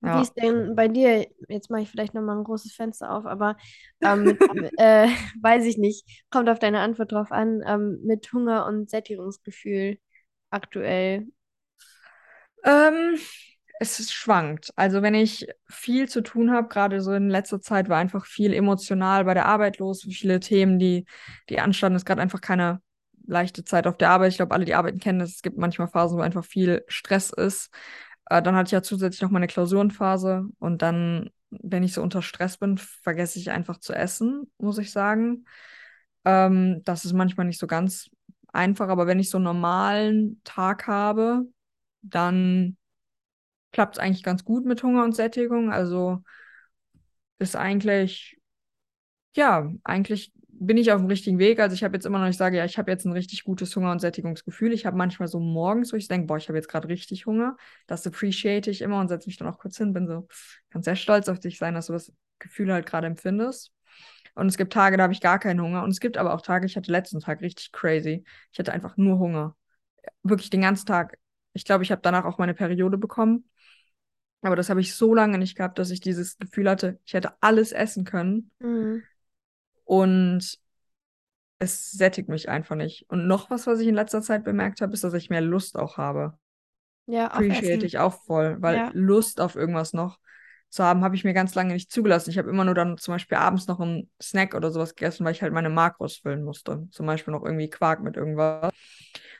Wie 0.00 0.20
Ja. 0.20 0.22
ist 0.22 0.34
denn 0.36 0.76
bei 0.76 0.88
dir, 0.88 1.26
jetzt 1.48 1.70
mache 1.70 1.82
ich 1.82 1.90
vielleicht 1.90 2.14
nochmal 2.14 2.36
ein 2.38 2.44
großes 2.44 2.72
Fenster 2.74 3.12
auf, 3.12 3.26
aber 3.26 3.56
ähm, 4.02 4.24
mit, 4.24 4.40
äh, 4.76 5.08
weiß 5.42 5.64
ich 5.64 5.78
nicht, 5.78 6.24
kommt 6.30 6.48
auf 6.48 6.58
deine 6.58 6.80
Antwort 6.80 7.12
drauf 7.12 7.32
an, 7.32 7.62
ähm, 7.66 8.00
mit 8.04 8.32
Hunger 8.32 8.66
und 8.66 8.90
Sättigungsgefühl 8.90 9.98
aktuell. 10.50 11.26
Ähm, 12.64 13.18
es 13.78 14.10
schwankt. 14.12 14.72
Also 14.76 15.02
wenn 15.02 15.14
ich 15.14 15.46
viel 15.68 16.08
zu 16.08 16.22
tun 16.22 16.50
habe, 16.52 16.68
gerade 16.68 17.00
so 17.02 17.12
in 17.12 17.28
letzter 17.28 17.60
Zeit 17.60 17.88
war 17.88 17.98
einfach 17.98 18.24
viel 18.26 18.54
emotional 18.54 19.24
bei 19.24 19.34
der 19.34 19.46
Arbeit 19.46 19.78
los, 19.78 20.02
viele 20.02 20.40
Themen, 20.40 20.78
die, 20.78 21.04
die 21.50 21.60
anstanden. 21.60 21.96
Es 21.96 22.00
ist 22.02 22.06
gerade 22.06 22.22
einfach 22.22 22.40
keine 22.40 22.80
leichte 23.26 23.64
Zeit 23.64 23.86
auf 23.86 23.98
der 23.98 24.10
Arbeit. 24.10 24.30
Ich 24.30 24.36
glaube, 24.36 24.54
alle, 24.54 24.64
die 24.64 24.74
arbeiten, 24.74 24.98
kennen 24.98 25.18
das. 25.18 25.30
Es 25.30 25.42
gibt 25.42 25.58
manchmal 25.58 25.88
Phasen, 25.88 26.16
wo 26.18 26.22
einfach 26.22 26.44
viel 26.44 26.84
Stress 26.88 27.30
ist. 27.30 27.70
Äh, 28.30 28.42
dann 28.42 28.54
hatte 28.56 28.68
ich 28.68 28.72
ja 28.72 28.82
zusätzlich 28.82 29.22
noch 29.22 29.30
meine 29.30 29.46
Klausurenphase 29.46 30.46
und 30.58 30.82
dann, 30.82 31.30
wenn 31.50 31.82
ich 31.82 31.92
so 31.94 32.02
unter 32.02 32.22
Stress 32.22 32.58
bin, 32.58 32.78
vergesse 32.78 33.38
ich 33.38 33.50
einfach 33.50 33.78
zu 33.78 33.92
essen, 33.94 34.50
muss 34.58 34.78
ich 34.78 34.92
sagen. 34.92 35.44
Ähm, 36.24 36.82
das 36.84 37.04
ist 37.04 37.12
manchmal 37.12 37.46
nicht 37.46 37.60
so 37.60 37.66
ganz 37.66 38.10
einfach, 38.52 38.88
aber 38.88 39.06
wenn 39.06 39.20
ich 39.20 39.30
so 39.30 39.38
einen 39.38 39.44
normalen 39.44 40.40
Tag 40.44 40.86
habe, 40.86 41.44
dann 42.02 42.76
klappt 43.72 43.96
es 43.96 44.02
eigentlich 44.02 44.22
ganz 44.24 44.44
gut 44.44 44.64
mit 44.66 44.82
Hunger 44.82 45.04
und 45.04 45.14
Sättigung. 45.16 45.72
Also 45.72 46.22
ist 47.38 47.56
eigentlich, 47.56 48.38
ja, 49.36 49.72
eigentlich 49.84 50.32
bin 50.58 50.76
ich 50.76 50.92
auf 50.92 51.00
dem 51.00 51.06
richtigen 51.08 51.38
Weg. 51.38 51.60
Also 51.60 51.74
ich 51.74 51.84
habe 51.84 51.94
jetzt 51.94 52.06
immer 52.06 52.18
noch, 52.18 52.28
ich 52.28 52.36
sage 52.36 52.56
ja, 52.56 52.64
ich 52.64 52.78
habe 52.78 52.90
jetzt 52.90 53.04
ein 53.04 53.12
richtig 53.12 53.44
gutes 53.44 53.74
Hunger- 53.76 53.92
und 53.92 54.00
Sättigungsgefühl. 54.00 54.72
Ich 54.72 54.86
habe 54.86 54.96
manchmal 54.96 55.28
so 55.28 55.40
morgens, 55.40 55.92
wo 55.92 55.96
ich 55.96 56.08
denke, 56.08 56.26
boah, 56.26 56.36
ich 56.36 56.48
habe 56.48 56.58
jetzt 56.58 56.68
gerade 56.68 56.88
richtig 56.88 57.26
Hunger. 57.26 57.56
Das 57.86 58.06
appreciate 58.06 58.70
ich 58.70 58.82
immer 58.82 59.00
und 59.00 59.08
setze 59.08 59.28
mich 59.28 59.36
dann 59.36 59.48
auch 59.48 59.58
kurz 59.58 59.76
hin, 59.78 59.92
bin 59.92 60.06
so, 60.06 60.28
kann 60.70 60.82
sehr 60.82 60.96
stolz 60.96 61.28
auf 61.28 61.40
dich 61.40 61.58
sein, 61.58 61.74
dass 61.74 61.86
du 61.86 61.92
das 61.92 62.12
Gefühl 62.38 62.72
halt 62.72 62.86
gerade 62.86 63.06
empfindest. 63.06 63.72
Und 64.34 64.48
es 64.48 64.56
gibt 64.56 64.72
Tage, 64.72 64.96
da 64.96 65.04
habe 65.04 65.12
ich 65.12 65.20
gar 65.20 65.38
keinen 65.38 65.60
Hunger. 65.60 65.82
Und 65.82 65.90
es 65.90 66.00
gibt 66.00 66.16
aber 66.16 66.34
auch 66.34 66.42
Tage, 66.42 66.66
ich 66.66 66.76
hatte 66.76 66.92
letzten 66.92 67.20
Tag 67.20 67.40
richtig 67.40 67.72
crazy. 67.72 68.24
Ich 68.52 68.58
hatte 68.58 68.72
einfach 68.72 68.96
nur 68.96 69.18
Hunger. 69.18 69.56
Wirklich 70.22 70.50
den 70.50 70.60
ganzen 70.60 70.86
Tag. 70.86 71.18
Ich 71.54 71.64
glaube, 71.64 71.84
ich 71.84 71.90
habe 71.90 72.02
danach 72.02 72.24
auch 72.24 72.38
meine 72.38 72.54
Periode 72.54 72.98
bekommen. 72.98 73.48
Aber 74.42 74.56
das 74.56 74.68
habe 74.68 74.80
ich 74.80 74.94
so 74.94 75.14
lange 75.14 75.38
nicht 75.38 75.56
gehabt, 75.56 75.78
dass 75.78 75.90
ich 75.90 76.00
dieses 76.00 76.36
Gefühl 76.38 76.68
hatte, 76.68 77.00
ich 77.04 77.14
hätte 77.14 77.32
alles 77.40 77.72
essen 77.72 78.04
können 78.04 78.50
Mhm. 78.60 79.06
Und 79.86 80.58
es 81.58 81.90
sättigt 81.92 82.28
mich 82.28 82.48
einfach 82.48 82.76
nicht. 82.76 83.06
Und 83.08 83.26
noch 83.26 83.50
was, 83.50 83.66
was 83.66 83.80
ich 83.80 83.88
in 83.88 83.94
letzter 83.94 84.22
Zeit 84.22 84.44
bemerkt 84.44 84.80
habe, 84.80 84.92
ist, 84.92 85.04
dass 85.04 85.14
ich 85.14 85.30
mehr 85.30 85.40
Lust 85.40 85.78
auch 85.78 85.96
habe. 85.96 86.34
Ja, 87.06 87.28
Appreciate 87.28 87.86
ich 87.86 87.98
auch 87.98 88.24
voll, 88.24 88.56
weil 88.60 88.76
Ja. 88.76 88.90
Lust 88.92 89.40
auf 89.40 89.54
irgendwas 89.56 89.92
noch 89.92 90.18
zu 90.68 90.82
haben, 90.84 91.04
habe 91.04 91.14
ich 91.14 91.24
mir 91.24 91.32
ganz 91.32 91.54
lange 91.54 91.72
nicht 91.72 91.90
zugelassen. 91.90 92.30
Ich 92.30 92.38
habe 92.38 92.50
immer 92.50 92.64
nur 92.64 92.74
dann 92.74 92.98
zum 92.98 93.14
Beispiel 93.14 93.38
abends 93.38 93.68
noch 93.68 93.80
einen 93.80 94.10
Snack 94.20 94.54
oder 94.54 94.70
sowas 94.70 94.94
gegessen, 94.94 95.24
weil 95.24 95.32
ich 95.32 95.42
halt 95.42 95.52
meine 95.52 95.70
Makros 95.70 96.16
füllen 96.18 96.42
musste. 96.42 96.88
Zum 96.90 97.06
Beispiel 97.06 97.32
noch 97.32 97.44
irgendwie 97.44 97.70
Quark 97.70 98.02
mit 98.02 98.16
irgendwas. 98.16 98.72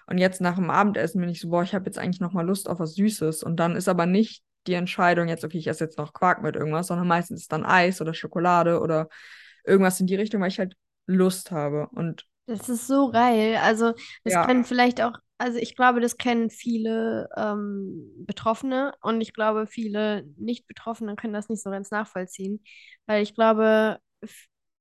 Und 0.06 0.18
jetzt 0.18 0.40
nach 0.40 0.54
dem 0.56 0.70
Abendessen 0.70 1.20
bin 1.20 1.28
ich 1.30 1.40
so, 1.40 1.48
boah, 1.48 1.62
ich 1.64 1.74
habe 1.74 1.86
jetzt 1.86 1.98
eigentlich 1.98 2.20
noch 2.20 2.32
mal 2.32 2.46
Lust 2.46 2.68
auf 2.68 2.78
was 2.78 2.94
Süßes. 2.94 3.42
Und 3.42 3.56
dann 3.56 3.76
ist 3.76 3.88
aber 3.88 4.06
nicht 4.06 4.44
die 4.68 4.74
Entscheidung 4.74 5.28
jetzt, 5.28 5.44
okay, 5.44 5.58
ich 5.58 5.66
esse 5.66 5.84
jetzt 5.84 5.98
noch 5.98 6.12
Quark 6.12 6.42
mit 6.42 6.56
irgendwas, 6.56 6.86
sondern 6.88 7.06
meistens 7.08 7.42
ist 7.42 7.52
dann 7.52 7.64
Eis 7.64 8.00
oder 8.00 8.14
Schokolade 8.14 8.80
oder 8.80 9.08
irgendwas 9.66 10.00
in 10.00 10.06
die 10.06 10.16
Richtung, 10.16 10.40
weil 10.40 10.48
ich 10.48 10.58
halt 10.58 10.76
Lust 11.06 11.50
habe. 11.50 11.88
Und 11.92 12.26
Das 12.46 12.68
ist 12.68 12.86
so 12.86 13.10
geil. 13.10 13.56
Also, 13.62 13.92
das 14.24 14.34
ja, 14.34 14.46
kennen 14.46 14.64
vielleicht 14.64 15.00
auch, 15.02 15.12
also 15.38 15.58
ich 15.58 15.76
glaube, 15.76 16.00
das 16.00 16.16
kennen 16.16 16.50
viele 16.50 17.28
ähm, 17.36 18.10
Betroffene 18.26 18.94
und 19.02 19.20
ich 19.20 19.34
glaube, 19.34 19.66
viele 19.66 20.24
Nicht-Betroffene 20.38 21.16
können 21.16 21.34
das 21.34 21.48
nicht 21.48 21.62
so 21.62 21.70
ganz 21.70 21.90
nachvollziehen, 21.90 22.62
weil 23.06 23.22
ich 23.22 23.34
glaube, 23.34 23.98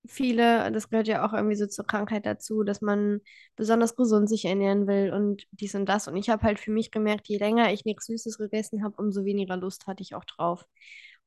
viele, 0.08 0.72
das 0.72 0.90
gehört 0.90 1.08
ja 1.08 1.26
auch 1.28 1.34
irgendwie 1.34 1.56
so 1.56 1.68
zur 1.68 1.86
Krankheit 1.86 2.26
dazu, 2.26 2.64
dass 2.64 2.82
man 2.82 3.22
besonders 3.56 3.96
gesund 3.96 4.30
sich 4.30 4.46
ernähren 4.46 4.88
will 4.88 5.12
und 5.12 5.46
dies 5.52 5.76
und 5.76 5.88
das. 5.88 6.08
Und 6.08 6.16
ich 6.16 6.30
habe 6.30 6.44
halt 6.44 6.60
für 6.60 6.72
mich 6.72 6.92
gemerkt, 6.92 7.28
je 7.28 7.38
länger 7.38 7.74
ich 7.74 7.86
nichts 7.86 8.06
Süßes 8.06 8.38
gegessen 8.38 8.84
habe, 8.84 8.96
umso 9.02 9.26
weniger 9.26 9.58
Lust 9.58 9.88
hatte 9.88 10.04
ich 10.04 10.16
auch 10.16 10.26
drauf. 10.26 10.66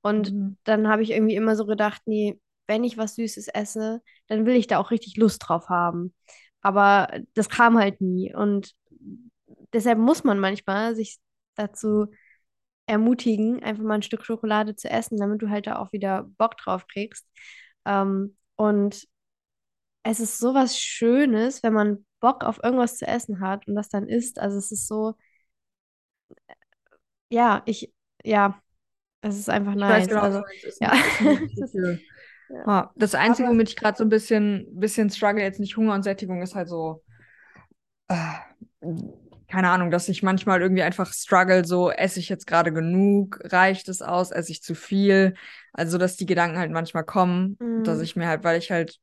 Und 0.01 0.33
mhm. 0.33 0.59
dann 0.65 0.89
habe 0.89 1.03
ich 1.03 1.11
irgendwie 1.11 1.35
immer 1.35 1.57
so 1.57 1.67
gedacht, 1.67 2.03
nee, 2.07 2.39
wenn 2.69 2.85
ich 2.85 2.99
was 2.99 3.17
Süßes 3.17 3.49
esse, 3.49 4.03
dann 4.29 4.47
will 4.47 4.57
ich 4.57 4.67
da 4.69 4.79
auch 4.79 4.91
richtig 4.93 5.17
Lust 5.17 5.43
drauf 5.47 5.69
haben. 5.69 6.15
Aber 6.63 7.09
das 7.35 7.49
kam 7.49 7.79
halt 7.79 8.01
nie. 8.01 8.35
Und 8.35 8.75
deshalb 9.73 9.99
muss 9.99 10.25
man 10.25 10.39
manchmal 10.39 10.95
sich 10.95 11.19
dazu 11.57 12.09
ermutigen, 12.87 13.63
einfach 13.63 13.83
mal 13.85 13.97
ein 13.97 14.03
Stück 14.03 14.25
Schokolade 14.25 14.77
zu 14.77 14.91
essen, 14.91 15.19
damit 15.19 15.43
du 15.43 15.51
halt 15.51 15.67
da 15.67 15.79
auch 15.79 15.93
wieder 15.93 16.25
Bock 16.39 16.57
drauf 16.57 16.87
kriegst. 16.87 17.27
Ähm, 17.85 18.37
und 18.57 19.07
es 20.03 20.21
ist 20.21 20.39
so 20.39 20.55
was 20.55 20.79
Schönes, 20.79 21.63
wenn 21.63 21.73
man 21.73 22.07
Bock 22.21 22.45
auf 22.45 22.61
irgendwas 22.63 22.97
zu 22.99 23.07
essen 23.07 23.41
hat 23.41 23.69
und 23.69 23.75
das 23.75 23.89
dann 23.89 24.09
isst. 24.09 24.39
Also 24.39 24.59
es 24.59 24.73
ist 24.73 24.89
so, 24.89 25.15
ja, 27.31 27.63
ich, 27.67 27.93
ja, 28.25 28.61
es 29.21 29.39
ist 29.39 29.51
einfach 29.51 29.75
ich 29.75 29.81
weiß 29.81 30.07
nice. 30.07 30.09
genau, 30.09 30.23
Also, 30.23 30.43
ja. 30.81 30.93
ja. 32.49 32.93
Das 32.97 33.15
Einzige, 33.15 33.49
Aber, 33.49 33.51
womit 33.51 33.69
ich 33.71 33.77
gerade 33.77 33.97
so 33.99 34.05
ein 34.05 34.09
bisschen, 34.09 34.67
bisschen 34.73 35.11
struggle, 35.11 35.43
jetzt 35.43 35.61
nicht 35.61 35.77
Hunger 35.77 35.95
und 35.95 36.03
Sättigung, 36.03 36.43
ist 36.43 36.55
halt 36.55 36.69
so, 36.69 37.03
äh, 38.09 38.35
keine 39.49 39.71
Ahnung, 39.71 39.91
dass 39.91 40.09
ich 40.09 40.23
manchmal 40.23 40.61
irgendwie 40.61 40.83
einfach 40.83 41.13
struggle, 41.13 41.65
so 41.65 41.91
esse 41.91 42.21
ich 42.21 42.29
jetzt 42.29 42.47
gerade 42.47 42.73
genug, 42.73 43.41
reicht 43.45 43.89
es 43.89 44.03
aus, 44.03 44.31
esse 44.31 44.53
ich 44.53 44.63
zu 44.63 44.75
viel. 44.75 45.35
Also, 45.73 45.97
dass 45.99 46.17
die 46.17 46.27
Gedanken 46.27 46.59
halt 46.59 46.71
manchmal 46.71 47.05
kommen, 47.05 47.59
dass 47.83 48.01
mm, 48.01 48.01
ich 48.01 48.15
mir 48.17 48.29
halt, 48.29 48.45
weil 48.45 48.59
ich 48.59 48.71
halt, 48.71 48.99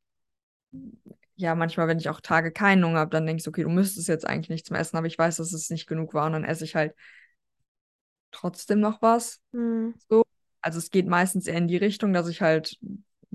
ja, 1.36 1.54
manchmal, 1.54 1.88
wenn 1.88 1.98
ich 1.98 2.08
auch 2.08 2.20
Tage 2.20 2.50
keinen 2.52 2.84
Hunger 2.84 3.00
habe, 3.00 3.10
dann 3.10 3.26
denke 3.26 3.40
ich, 3.42 3.48
okay, 3.48 3.62
du 3.62 3.68
müsstest 3.68 4.08
jetzt 4.08 4.26
eigentlich 4.26 4.48
nichts 4.48 4.70
mehr 4.70 4.80
essen, 4.80 4.96
aber 4.96 5.06
ich 5.06 5.18
weiß, 5.18 5.36
dass 5.36 5.52
es 5.52 5.70
nicht 5.70 5.86
genug 5.86 6.14
war 6.14 6.26
und 6.26 6.32
dann 6.32 6.44
esse 6.44 6.64
ich 6.64 6.74
halt 6.74 6.94
trotzdem 8.30 8.80
noch 8.80 9.02
was. 9.02 9.40
mm, 9.52 9.94
So. 10.10 10.24
Also 10.62 10.78
es 10.78 10.90
geht 10.90 11.06
meistens 11.06 11.46
eher 11.46 11.58
in 11.58 11.68
die 11.68 11.76
Richtung, 11.76 12.12
dass 12.12 12.28
ich 12.28 12.42
halt 12.42 12.78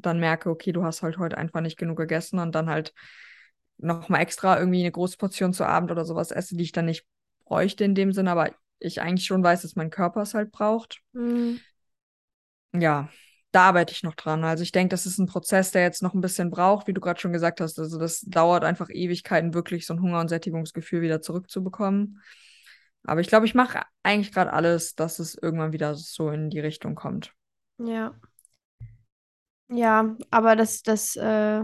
dann 0.06 0.20
merke, 0.20 0.50
okay, 0.50 0.72
du 0.72 0.84
hast 0.84 1.02
halt 1.04 1.18
heute 1.18 1.38
einfach 1.38 1.62
nicht 1.62 1.78
genug 1.78 1.98
gegessen 1.98 2.40
und 2.40 2.54
dann 2.56 2.70
halt 2.70 2.94
noch 3.78 4.10
mal 4.10 4.20
extra 4.20 4.60
irgendwie 4.60 4.82
eine 4.82 4.92
große 4.92 5.18
Portion 5.18 5.54
zu 5.54 5.66
Abend 5.66 5.92
oder 5.92 6.06
sowas 6.06 6.32
esse, 6.32 6.56
die 6.56 6.64
ich 6.64 6.72
dann 6.72 6.86
nicht 6.86 7.06
bräuchte 7.46 7.84
in 7.84 7.96
dem 7.96 8.14
Sinne, 8.14 8.32
aber 8.32 8.52
ich 8.80 9.02
eigentlich 9.02 9.26
schon 9.26 9.44
weiß, 9.44 9.64
dass 9.64 9.76
mein 9.76 9.90
Körper 9.90 10.22
es 10.22 10.34
halt 10.34 10.52
braucht. 10.52 11.02
mm, 11.14 11.62
Ja, 12.74 13.10
da 13.52 13.64
arbeite 13.68 13.92
ich 13.94 14.04
noch 14.04 14.16
dran. 14.16 14.44
Also 14.44 14.64
ich 14.64 14.72
denke, 14.72 14.90
das 14.92 15.06
ist 15.06 15.18
ein 15.18 15.26
Prozess, 15.28 15.72
der 15.72 15.84
jetzt 15.84 16.02
noch 16.02 16.14
ein 16.14 16.22
bisschen 16.22 16.50
braucht, 16.50 16.88
wie 16.88 16.94
du 16.94 17.02
gerade 17.02 17.20
schon 17.20 17.34
gesagt 17.34 17.60
hast. 17.62 17.78
Also 17.80 17.98
das 18.00 18.22
dauert 18.22 18.64
einfach 18.64 18.90
Ewigkeiten, 18.90 19.54
wirklich 19.54 19.86
so 19.86 19.94
ein 19.94 20.02
Hunger- 20.02 20.22
und 20.22 20.30
Sättigungsgefühl 20.30 21.02
wieder 21.02 21.22
zurückzubekommen. 21.22 22.22
Aber 23.04 23.22
ich 23.22 23.28
glaube, 23.28 23.46
ich 23.46 23.56
mache 23.56 23.82
eigentlich 24.04 24.32
gerade 24.34 24.54
alles, 24.54 24.96
dass 24.96 25.20
es 25.20 25.36
irgendwann 25.36 25.74
wieder 25.74 25.96
so 25.96 26.30
in 26.30 26.50
die 26.50 26.60
Richtung 26.60 26.96
kommt. 26.96 27.34
ja. 27.78 28.16
Ja, 29.72 30.18
aber 30.32 30.56
das, 30.56 30.84
das, 30.84 31.16
äh, 31.16 31.64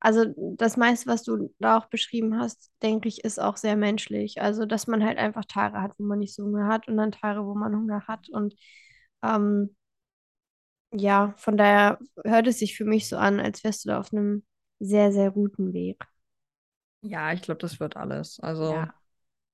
also 0.00 0.26
das 0.58 0.76
meiste, 0.76 1.08
was 1.08 1.24
du 1.24 1.54
da 1.60 1.78
auch 1.78 1.86
beschrieben 1.86 2.38
hast, 2.40 2.72
denke 2.82 3.08
ich, 3.08 3.24
ist 3.24 3.40
auch 3.40 3.56
sehr 3.56 3.76
menschlich. 3.76 4.40
Also, 4.42 4.66
dass 4.66 4.86
man 4.88 5.04
halt 5.04 5.18
einfach 5.18 5.44
Tage 5.46 5.80
hat, 5.82 5.94
wo 5.98 6.04
man 6.04 6.20
nicht 6.20 6.34
so 6.34 6.44
Hunger 6.44 6.68
hat 6.68 6.88
und 6.88 6.96
dann 6.98 7.12
Tage, 7.12 7.44
wo 7.46 7.54
man 7.54 7.74
Hunger 7.76 8.06
hat. 8.08 8.28
Und 8.30 8.54
ähm, 9.24 9.76
ja, 10.92 11.34
von 11.38 11.56
daher 11.56 11.98
hört 12.24 12.46
es 12.46 12.58
sich 12.58 12.76
für 12.76 12.84
mich 12.84 13.08
so 13.08 13.16
an, 13.16 13.40
als 13.40 13.64
wärst 13.64 13.84
du 13.84 13.88
da 13.90 14.00
auf 14.00 14.12
einem 14.12 14.44
sehr, 14.80 15.12
sehr 15.12 15.30
guten 15.30 15.72
Weg. 15.72 16.04
Ja, 17.00 17.32
ich 17.32 17.42
glaube, 17.42 17.58
das 17.60 17.80
wird 17.80 17.96
alles. 17.96 18.38
Also 18.40 18.84
Ja. 18.84 18.94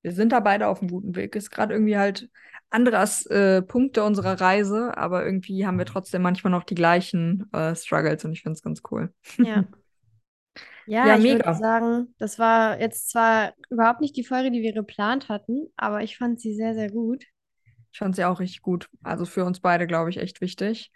wir 0.03 0.13
sind 0.13 0.33
da 0.33 0.41
beide 0.41 0.69
auf 0.69 0.81
einem 0.83 0.91
guten 0.91 1.17
Weg. 1.17 1.37
Ist 1.37 1.51
gerade 1.51 1.75
irgendwie 1.75 1.99
halt 1.99 2.31
andere 2.71 2.97
äh, 3.31 3.63
Punkte 3.63 4.05
unserer 4.05 4.41
Reise, 4.41 4.97
aber 4.97 5.25
irgendwie 5.25 5.67
haben 5.67 5.79
wir 5.79 5.87
trotzdem 5.87 6.23
manchmal 6.23 6.51
noch 6.51 6.65
die 6.65 6.75
gleichen 6.75 7.51
äh, 7.53 7.75
Struggles 7.75 8.25
und 8.25 8.33
ich 8.33 8.43
finde 8.43 8.57
es 8.57 8.63
ganz 8.63 8.83
cool. 8.91 9.13
Ja. 9.41 9.65
Ja, 10.87 11.07
Ja, 11.07 11.17
ich 11.19 11.29
würde 11.29 11.53
sagen, 11.53 12.15
das 12.19 12.39
war 12.39 12.81
jetzt 12.81 13.11
zwar 13.11 13.53
überhaupt 13.69 14.01
nicht 14.01 14.17
die 14.17 14.25
Folge, 14.25 14.51
die 14.51 14.63
wir 14.63 14.73
geplant 14.73 15.29
hatten, 15.29 15.67
aber 15.77 16.03
ich 16.03 16.17
fand 16.17 16.41
sie 16.41 16.55
sehr, 16.55 16.75
sehr 16.75 16.91
gut. 16.91 17.25
Ich 17.93 17.99
fand 17.99 18.17
sie 18.17 18.25
auch 18.25 18.41
richtig 18.41 18.63
gut. 18.63 18.89
Also 19.03 19.25
für 19.25 19.45
uns 19.45 19.61
beide, 19.61 19.87
glaube 19.87 20.11
ich, 20.11 20.19
echt 20.19 20.41
wichtig. 20.41 20.91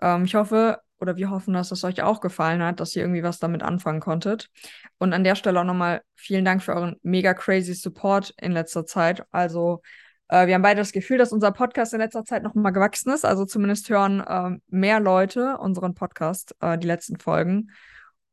Ähm, 0.00 0.24
ich 0.24 0.34
hoffe, 0.34 0.80
oder 1.00 1.16
wir 1.16 1.30
hoffen, 1.30 1.54
dass 1.54 1.70
es 1.72 1.84
euch 1.84 2.02
auch 2.02 2.20
gefallen 2.20 2.62
hat, 2.62 2.80
dass 2.80 2.94
ihr 2.96 3.02
irgendwie 3.02 3.22
was 3.22 3.38
damit 3.38 3.62
anfangen 3.62 4.00
konntet. 4.00 4.50
Und 4.98 5.12
an 5.12 5.24
der 5.24 5.34
Stelle 5.34 5.60
auch 5.60 5.64
nochmal 5.64 6.02
vielen 6.16 6.44
Dank 6.44 6.62
für 6.62 6.74
euren 6.74 6.96
mega 7.02 7.34
crazy 7.34 7.74
Support 7.74 8.34
in 8.40 8.52
letzter 8.52 8.86
Zeit. 8.86 9.24
Also 9.30 9.82
äh, 10.28 10.46
wir 10.46 10.54
haben 10.54 10.62
beide 10.62 10.80
das 10.80 10.92
Gefühl, 10.92 11.18
dass 11.18 11.32
unser 11.32 11.52
Podcast 11.52 11.94
in 11.94 12.00
letzter 12.00 12.24
Zeit 12.24 12.42
nochmal 12.42 12.72
gewachsen 12.72 13.10
ist. 13.12 13.24
Also 13.24 13.44
zumindest 13.44 13.88
hören 13.88 14.22
ähm, 14.28 14.62
mehr 14.68 15.00
Leute 15.00 15.58
unseren 15.58 15.94
Podcast, 15.94 16.54
äh, 16.60 16.78
die 16.78 16.86
letzten 16.86 17.18
Folgen. 17.18 17.70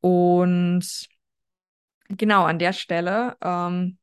Und 0.01 1.08
genau 2.10 2.43
an 2.43 2.60
der 2.60 2.73
Stelle, 2.73 3.36
ähm, 3.41 3.97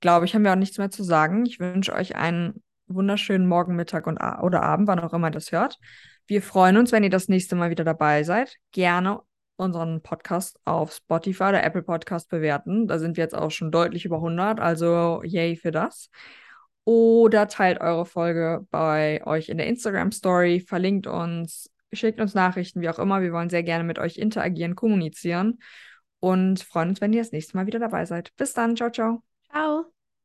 glaube 0.00 0.26
ich, 0.26 0.34
haben 0.34 0.44
wir 0.44 0.52
auch 0.52 0.56
nichts 0.56 0.78
mehr 0.78 0.90
zu 0.90 1.04
sagen. 1.04 1.44
Ich 1.44 1.60
wünsche 1.60 1.92
euch 1.92 2.16
einen 2.16 2.62
wunderschönen 2.86 3.46
Morgen, 3.46 3.76
Mittag 3.76 4.06
und 4.06 4.18
oder 4.18 4.62
Abend, 4.62 4.88
wann 4.88 5.00
auch 5.00 5.12
immer 5.12 5.28
ihr 5.28 5.32
das 5.32 5.52
hört. 5.52 5.78
Wir 6.26 6.42
freuen 6.42 6.76
uns, 6.76 6.92
wenn 6.92 7.04
ihr 7.04 7.10
das 7.10 7.28
nächste 7.28 7.56
Mal 7.56 7.70
wieder 7.70 7.84
dabei 7.84 8.22
seid. 8.22 8.56
Gerne 8.70 9.20
unseren 9.56 10.02
Podcast 10.02 10.58
auf 10.64 10.92
Spotify 10.92 11.44
oder 11.44 11.62
Apple 11.62 11.82
Podcast 11.82 12.28
bewerten. 12.28 12.86
Da 12.86 12.98
sind 12.98 13.16
wir 13.16 13.24
jetzt 13.24 13.34
auch 13.34 13.50
schon 13.50 13.70
deutlich 13.70 14.04
über 14.04 14.16
100, 14.16 14.60
also 14.60 15.22
yay 15.24 15.56
für 15.56 15.70
das. 15.70 16.10
Oder 16.84 17.46
teilt 17.48 17.80
eure 17.80 18.06
Folge 18.06 18.66
bei 18.70 19.24
euch 19.24 19.48
in 19.48 19.58
der 19.58 19.66
Instagram 19.66 20.10
Story, 20.10 20.60
verlinkt 20.60 21.06
uns, 21.06 21.70
schickt 21.92 22.20
uns 22.20 22.34
Nachrichten, 22.34 22.80
wie 22.80 22.88
auch 22.88 22.98
immer. 22.98 23.22
Wir 23.22 23.32
wollen 23.32 23.50
sehr 23.50 23.62
gerne 23.62 23.84
mit 23.84 23.98
euch 23.98 24.16
interagieren, 24.16 24.74
kommunizieren 24.74 25.58
und 26.18 26.62
freuen 26.62 26.90
uns, 26.90 27.00
wenn 27.00 27.12
ihr 27.12 27.20
das 27.22 27.32
nächste 27.32 27.56
Mal 27.56 27.66
wieder 27.66 27.78
dabei 27.78 28.04
seid. 28.04 28.34
Bis 28.36 28.52
dann, 28.52 28.76
ciao, 28.76 28.90
ciao. 28.90 29.22
Ciao. 29.50 30.01